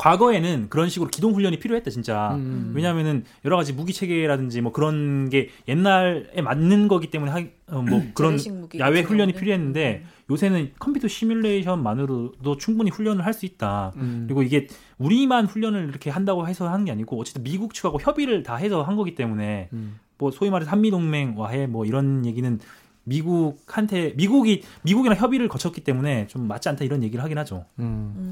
과거에는 0.02 0.66
그런 0.70 0.90
식으로 0.90 1.12
기동 1.12 1.36
훈련이 1.36 1.60
필요했다 1.60 1.92
진짜. 1.92 2.34
음. 2.34 2.72
왜냐하면은 2.76 3.24
여러 3.46 3.56
가지 3.56 3.72
무기 3.72 3.94
체계라든지 3.94 4.60
뭐 4.62 4.72
그런 4.72 5.30
게 5.30 5.50
옛날에 5.68 6.42
맞는 6.42 6.88
거기 6.88 7.12
때문에 7.12 7.32
하, 7.32 7.38
어, 7.68 7.84
뭐 7.84 8.02
그런 8.16 8.32
재래식 8.32 8.52
무기 8.52 8.80
야외 8.80 9.02
훈련이 9.02 9.34
경우는. 9.34 9.40
필요했는데 9.40 10.04
요새는 10.32 10.72
컴퓨터 10.80 11.08
시뮬레이션만으로도 11.08 12.58
충분히 12.58 12.90
훈련을 12.90 13.24
할 13.24 13.32
수 13.32 13.46
있다. 13.46 13.94
음. 13.98 14.24
그리고 14.26 14.42
이게 14.42 14.68
우리만 14.98 15.46
훈련을 15.46 15.88
이렇게 15.90 16.10
한다고 16.10 16.48
해서 16.48 16.68
하는 16.68 16.84
게 16.84 16.92
아니고 16.92 17.20
어쨌든 17.20 17.44
미국 17.44 17.76
측하고 17.76 18.00
협의를 18.02 18.42
다 18.42 18.56
해서 18.56 18.82
한 18.82 18.96
거기 18.96 19.14
때문에 19.14 19.70
음. 19.72 20.00
뭐 20.18 20.32
소위 20.32 20.50
말해서 20.50 20.72
한미 20.72 20.90
동맹 20.90 21.36
와해 21.38 21.68
뭐 21.68 21.86
이런 21.86 22.26
얘기는 22.26 22.60
미국한테 23.04 24.14
미국이 24.16 24.64
미국이랑 24.84 25.18
협의를 25.18 25.48
거쳤기 25.48 25.82
때문에 25.84 26.28
좀 26.28 26.48
맞지 26.48 26.70
않다 26.70 26.84
이런 26.86 27.04
얘기를 27.04 27.24
하긴 27.24 27.38
하죠. 27.40 27.66
음. 27.80 28.32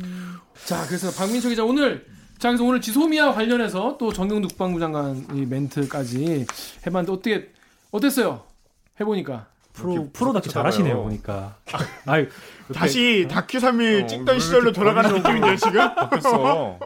자 0.66 0.86
그래서 0.88 1.12
박민철 1.12 1.50
기자 1.52 1.64
오늘 1.64 2.06
자 2.38 2.50
그래서 2.50 2.64
오늘 2.64 2.80
지소미아 2.82 3.34
관련해서 3.34 3.98
또 3.98 4.14
정경두 4.14 4.48
국방부 4.50 4.80
장관 4.80 5.26
이 5.34 5.46
멘트까지 5.46 6.46
해봤는데 6.86 7.12
어떻게 7.12 7.50
어땠어요? 7.92 8.44
해보니까 9.00 9.48
프로 9.74 9.94
이렇게 9.94 10.10
프로 10.14 10.34
다큐 10.34 10.50
잘하시네요. 10.50 11.02
보니까. 11.04 11.58
아유 12.06 12.28
다시 12.74 13.28
다큐 13.30 13.58
3일 13.58 14.04
어, 14.04 14.08
찍던 14.08 14.36
왜 14.36 14.40
시절로 14.40 14.72
돌아가는 14.72 15.12
느낌인데요, 15.14 15.56
지금? 15.56 15.96
바뀌었어. 15.96 16.80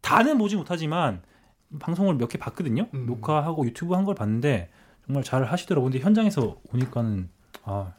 다는 0.00 0.38
보지 0.38 0.56
못하지만 0.56 1.20
방송을 1.80 2.14
몇 2.14 2.28
개 2.28 2.38
봤거든요. 2.38 2.86
음. 2.94 3.06
녹화하고 3.06 3.66
유튜브 3.66 3.94
한 3.94 4.04
걸 4.04 4.14
봤는데 4.14 4.70
정말 5.06 5.22
잘 5.22 5.44
하시더라고요. 5.44 5.90
근데 5.90 6.04
현장에서 6.04 6.56
오니까는 6.72 7.28
아 7.64 7.92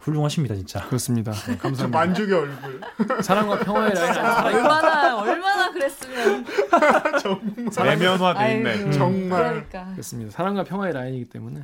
훌륭하십니다 0.00 0.56
진짜. 0.56 0.84
그렇습니다. 0.88 1.30
네, 1.32 1.56
저 1.56 1.58
감사합니다. 1.58 1.98
만족의 1.98 2.34
얼굴. 2.34 2.80
사랑과 3.22 3.58
평화의 3.60 3.94
라인 3.94 4.16
얼마나 4.56 5.18
얼마나 5.20 5.70
그랬으면 5.72 6.44
내면화돼 7.84 8.56
있네. 8.56 8.70
아이고. 8.70 8.92
정말. 8.92 9.42
그러니까 9.50 9.92
그렇습니다. 9.92 10.32
사랑과 10.32 10.64
평화의 10.64 10.92
라인이기 10.92 11.26
때문에 11.26 11.62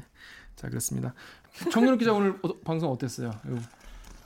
자 0.55 0.69
그렇습니다. 0.69 1.13
정윤욱 1.73 1.99
기자 1.99 2.13
오늘 2.13 2.37
어, 2.43 2.61
방송 2.65 2.93
어땠어요? 2.93 3.33
이거. 3.47 3.57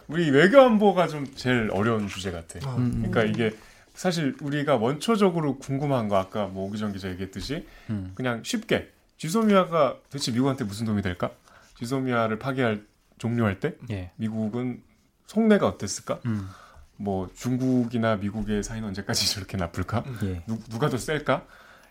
우리 0.09 0.31
외교안보가 0.31 1.09
좀 1.09 1.27
제일 1.35 1.71
어려운 1.73 2.09
주제 2.09 2.31
같아. 2.31 2.59
음, 2.77 3.09
그러니까 3.11 3.23
이게 3.25 3.57
사실 3.95 4.37
우리가 4.43 4.77
원초적으로 4.77 5.59
궁금한 5.59 6.09
거 6.09 6.17
아까 6.19 6.47
뭐 6.47 6.67
오기정 6.67 6.93
기자 6.93 7.09
얘기했듯이 7.09 7.67
음. 7.89 8.13
그냥 8.15 8.43
쉽게 8.45 8.91
지소미아가 9.27 9.99
도대체 10.11 10.33
미국한테 10.33 10.65
무슨 10.65 10.85
도움이 10.85 11.01
될까? 11.01 11.31
지소미아를 11.79 12.41
파기할 12.41 12.85
종료할 13.19 13.61
때 13.61 13.77
예. 13.89 14.11
미국은 14.17 14.83
속내가 15.29 15.65
어땠을까? 15.69 16.19
음. 16.27 16.49
뭐 16.97 17.31
중국이나 17.33 18.17
미국의 18.17 18.65
사이는 18.65 18.89
언제까지 18.89 19.31
저렇게 19.33 19.57
나쁠까? 19.57 20.03
예. 20.25 20.43
누, 20.49 20.59
누가 20.69 20.89
더 20.89 20.99
셀까? 20.99 21.47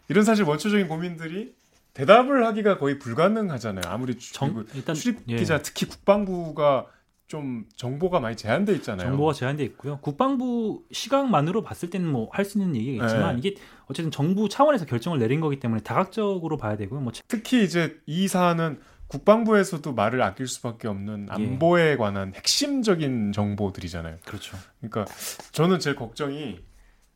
이런 0.10 0.26
사실 0.26 0.44
원초적인 0.44 0.90
고민들이 0.90 1.56
대답을 1.94 2.46
하기가 2.48 2.78
거의 2.78 3.00
불가능하잖아요. 3.00 3.84
아무리 3.88 4.18
주- 4.18 4.34
정- 4.34 4.66
일단 4.74 4.94
출입 4.94 5.22
예. 5.30 5.38
기자 5.38 5.62
특히 5.62 5.86
국방부가 5.88 6.86
좀 7.32 7.64
정보가 7.78 8.20
많이 8.20 8.36
제한돼 8.36 8.74
있잖아요. 8.74 9.08
정보가 9.08 9.32
제한돼 9.32 9.64
있고요. 9.64 10.00
국방부 10.02 10.84
시각만으로 10.92 11.64
봤을 11.64 11.90
때는 11.90 12.12
뭐 12.12 12.28
할 12.34 12.44
수 12.44 12.58
있는 12.58 12.76
얘기겠지만 12.76 13.36
네. 13.36 13.40
이게 13.40 13.56
어쨌든 13.86 14.12
정부 14.12 14.50
차원에서 14.50 14.86
결정을 14.86 15.18
내린 15.18 15.40
거기 15.40 15.58
때문에 15.58 15.82
다각적으로 15.82 16.58
봐야 16.58 16.76
되고요. 16.76 17.00
뭐 17.00 17.14
특히 17.30 17.64
이제 17.64 17.98
이 18.06 18.28
사안은 18.28 18.80
국방부에서도 19.08 19.94
말을 19.94 20.22
아낄 20.22 20.46
수밖에 20.48 20.90
없는 20.90 21.28
예. 21.30 21.34
안보에 21.34 21.96
관한 21.96 22.34
핵심적인 22.36 23.32
정보들이잖아요. 23.32 24.18
그렇죠. 24.26 24.58
그러니까 24.82 25.06
저는 25.54 25.80
제일 25.80 25.96
걱정이 25.96 26.60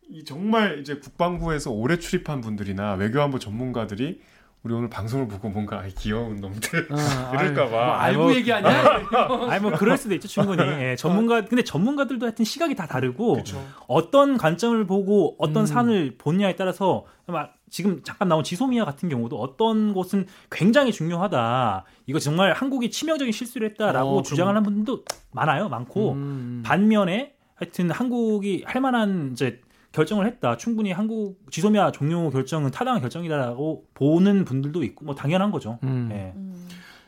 이 0.09 0.23
정말 0.23 0.79
이제 0.79 0.95
국방부에서 0.99 1.71
오래 1.71 1.99
출입한 1.99 2.39
분들이나 2.39 2.93
외교안보 2.93 3.39
전문가들이 3.39 4.21
우리 4.65 4.73
오늘 4.73 4.89
방송을 4.89 5.27
보고 5.27 5.47
뭔가 5.47 5.81
아이 5.81 5.93
귀여운 5.93 6.37
놈들 6.37 6.87
아, 6.91 7.29
그럴까 7.37 7.69
봐. 7.69 8.01
아유, 8.01 8.15
뭐 8.17 8.23
알고 8.23 8.23
뭐- 8.23 8.33
얘기하냐? 8.33 8.67
아니 9.47 9.61
뭐 9.61 9.71
그럴 9.73 9.95
수도 9.95 10.15
있죠 10.15 10.27
충분히. 10.27 10.63
예, 10.81 10.95
전문가 10.95 11.45
근데 11.45 11.63
전문가들도 11.63 12.25
하여튼 12.25 12.43
시각이 12.43 12.73
다 12.73 12.87
다르고 12.87 13.33
그렇죠. 13.33 13.63
어떤 13.87 14.37
관점을 14.37 14.83
보고 14.87 15.35
어떤 15.37 15.63
음. 15.63 15.65
산을 15.67 16.15
보냐에 16.17 16.55
따라서 16.55 17.05
막 17.27 17.53
지금 17.69 18.01
잠깐 18.01 18.27
나온 18.27 18.43
지소미아 18.43 18.85
같은 18.85 19.07
경우도 19.07 19.39
어떤 19.39 19.93
곳은 19.93 20.25
굉장히 20.49 20.91
중요하다. 20.91 21.85
이거 22.07 22.17
정말 22.17 22.51
한국이 22.53 22.89
치명적인 22.89 23.31
실수를 23.31 23.69
했다라고 23.69 24.17
어, 24.17 24.21
주장하는 24.23 24.63
분도 24.63 25.05
많아요, 25.31 25.69
많고 25.69 26.13
음. 26.13 26.63
반면에 26.65 27.35
하여튼 27.53 27.91
한국이 27.91 28.63
할 28.65 28.81
만한 28.81 29.29
이제 29.33 29.61
결정을 29.95 30.27
했다. 30.27 30.57
충분히 30.57 30.91
한국 30.91 31.39
지소미아 31.49 31.91
종료 31.91 32.29
결정은 32.29 32.69
타당한 32.69 32.99
결정이다라고 33.01 33.85
보는 33.93 34.43
분들도 34.43 34.83
있고 34.83 35.05
뭐 35.05 35.15
당연한 35.15 35.51
거죠. 35.51 35.79
음. 35.83 36.09
예. 36.11 36.33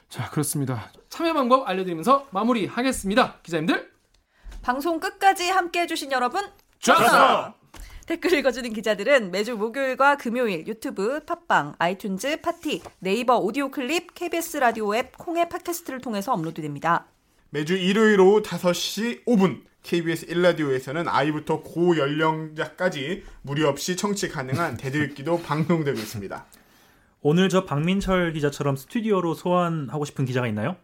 자 0.09 0.29
그렇습니다. 0.29 0.89
참여 1.09 1.33
방법 1.33 1.67
알려드리면서 1.67 2.27
마무리하겠습니다. 2.31 3.39
기자님들 3.43 3.91
방송 4.61 4.99
끝까지 4.99 5.49
함께 5.49 5.81
해 5.81 5.88
주신 5.88 6.11
여러분 6.11 6.45
좋았어. 6.79 7.53
댓글 8.05 8.31
읽어주는 8.35 8.71
기자들은 8.71 9.31
매주 9.31 9.57
목요일과 9.57 10.15
금요일 10.15 10.65
유튜브, 10.65 11.19
팟빵, 11.25 11.73
아이튠즈, 11.77 12.41
팟티, 12.41 12.82
네이버 12.99 13.38
오디오 13.38 13.69
클립, 13.69 14.15
KBS 14.15 14.57
라디오 14.57 14.95
앱, 14.95 15.17
콩의 15.17 15.49
팟캐스트를 15.49 15.99
통해서 15.99 16.31
업로드됩니다. 16.31 17.07
매주 17.49 17.75
일요일 17.75 18.19
오후 18.19 18.41
5시 18.41 19.25
5분 19.25 19.61
KBS 19.83 20.27
1라디오에서는 20.27 21.05
아이부터 21.07 21.61
고연령자까지 21.61 23.23
무료 23.41 23.69
없이 23.69 23.95
청취 23.95 24.29
가능한 24.29 24.77
대들기도 24.77 25.41
방송되고 25.43 25.97
있습니다. 25.97 26.45
오늘 27.21 27.49
저 27.49 27.65
박민철 27.65 28.33
기자처럼 28.33 28.75
스튜디오로 28.75 29.33
소환하고 29.33 30.05
싶은 30.05 30.25
기자가 30.25 30.47
있나요? 30.47 30.75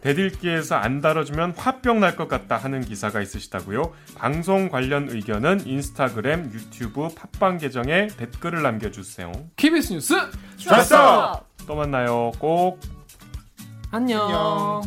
대들기에서 0.00 0.76
안 0.76 1.00
다뤄주면 1.00 1.54
화병 1.56 1.98
날 1.98 2.14
것 2.14 2.28
같다 2.28 2.56
하는 2.56 2.80
기사가 2.82 3.20
있으시다고요? 3.20 3.92
방송 4.14 4.68
관련 4.68 5.08
의견은 5.10 5.66
인스타그램, 5.66 6.52
유튜브, 6.54 7.08
팟빵 7.08 7.58
계정에 7.58 8.06
댓글을 8.06 8.62
남겨주세요. 8.62 9.32
KBS 9.56 9.94
뉴스 9.94 10.14
좋았어! 10.56 11.44
또 11.66 11.74
만나요. 11.74 12.30
꼭 12.38 12.78
안녕. 13.90 14.22
안녕. 14.22 14.82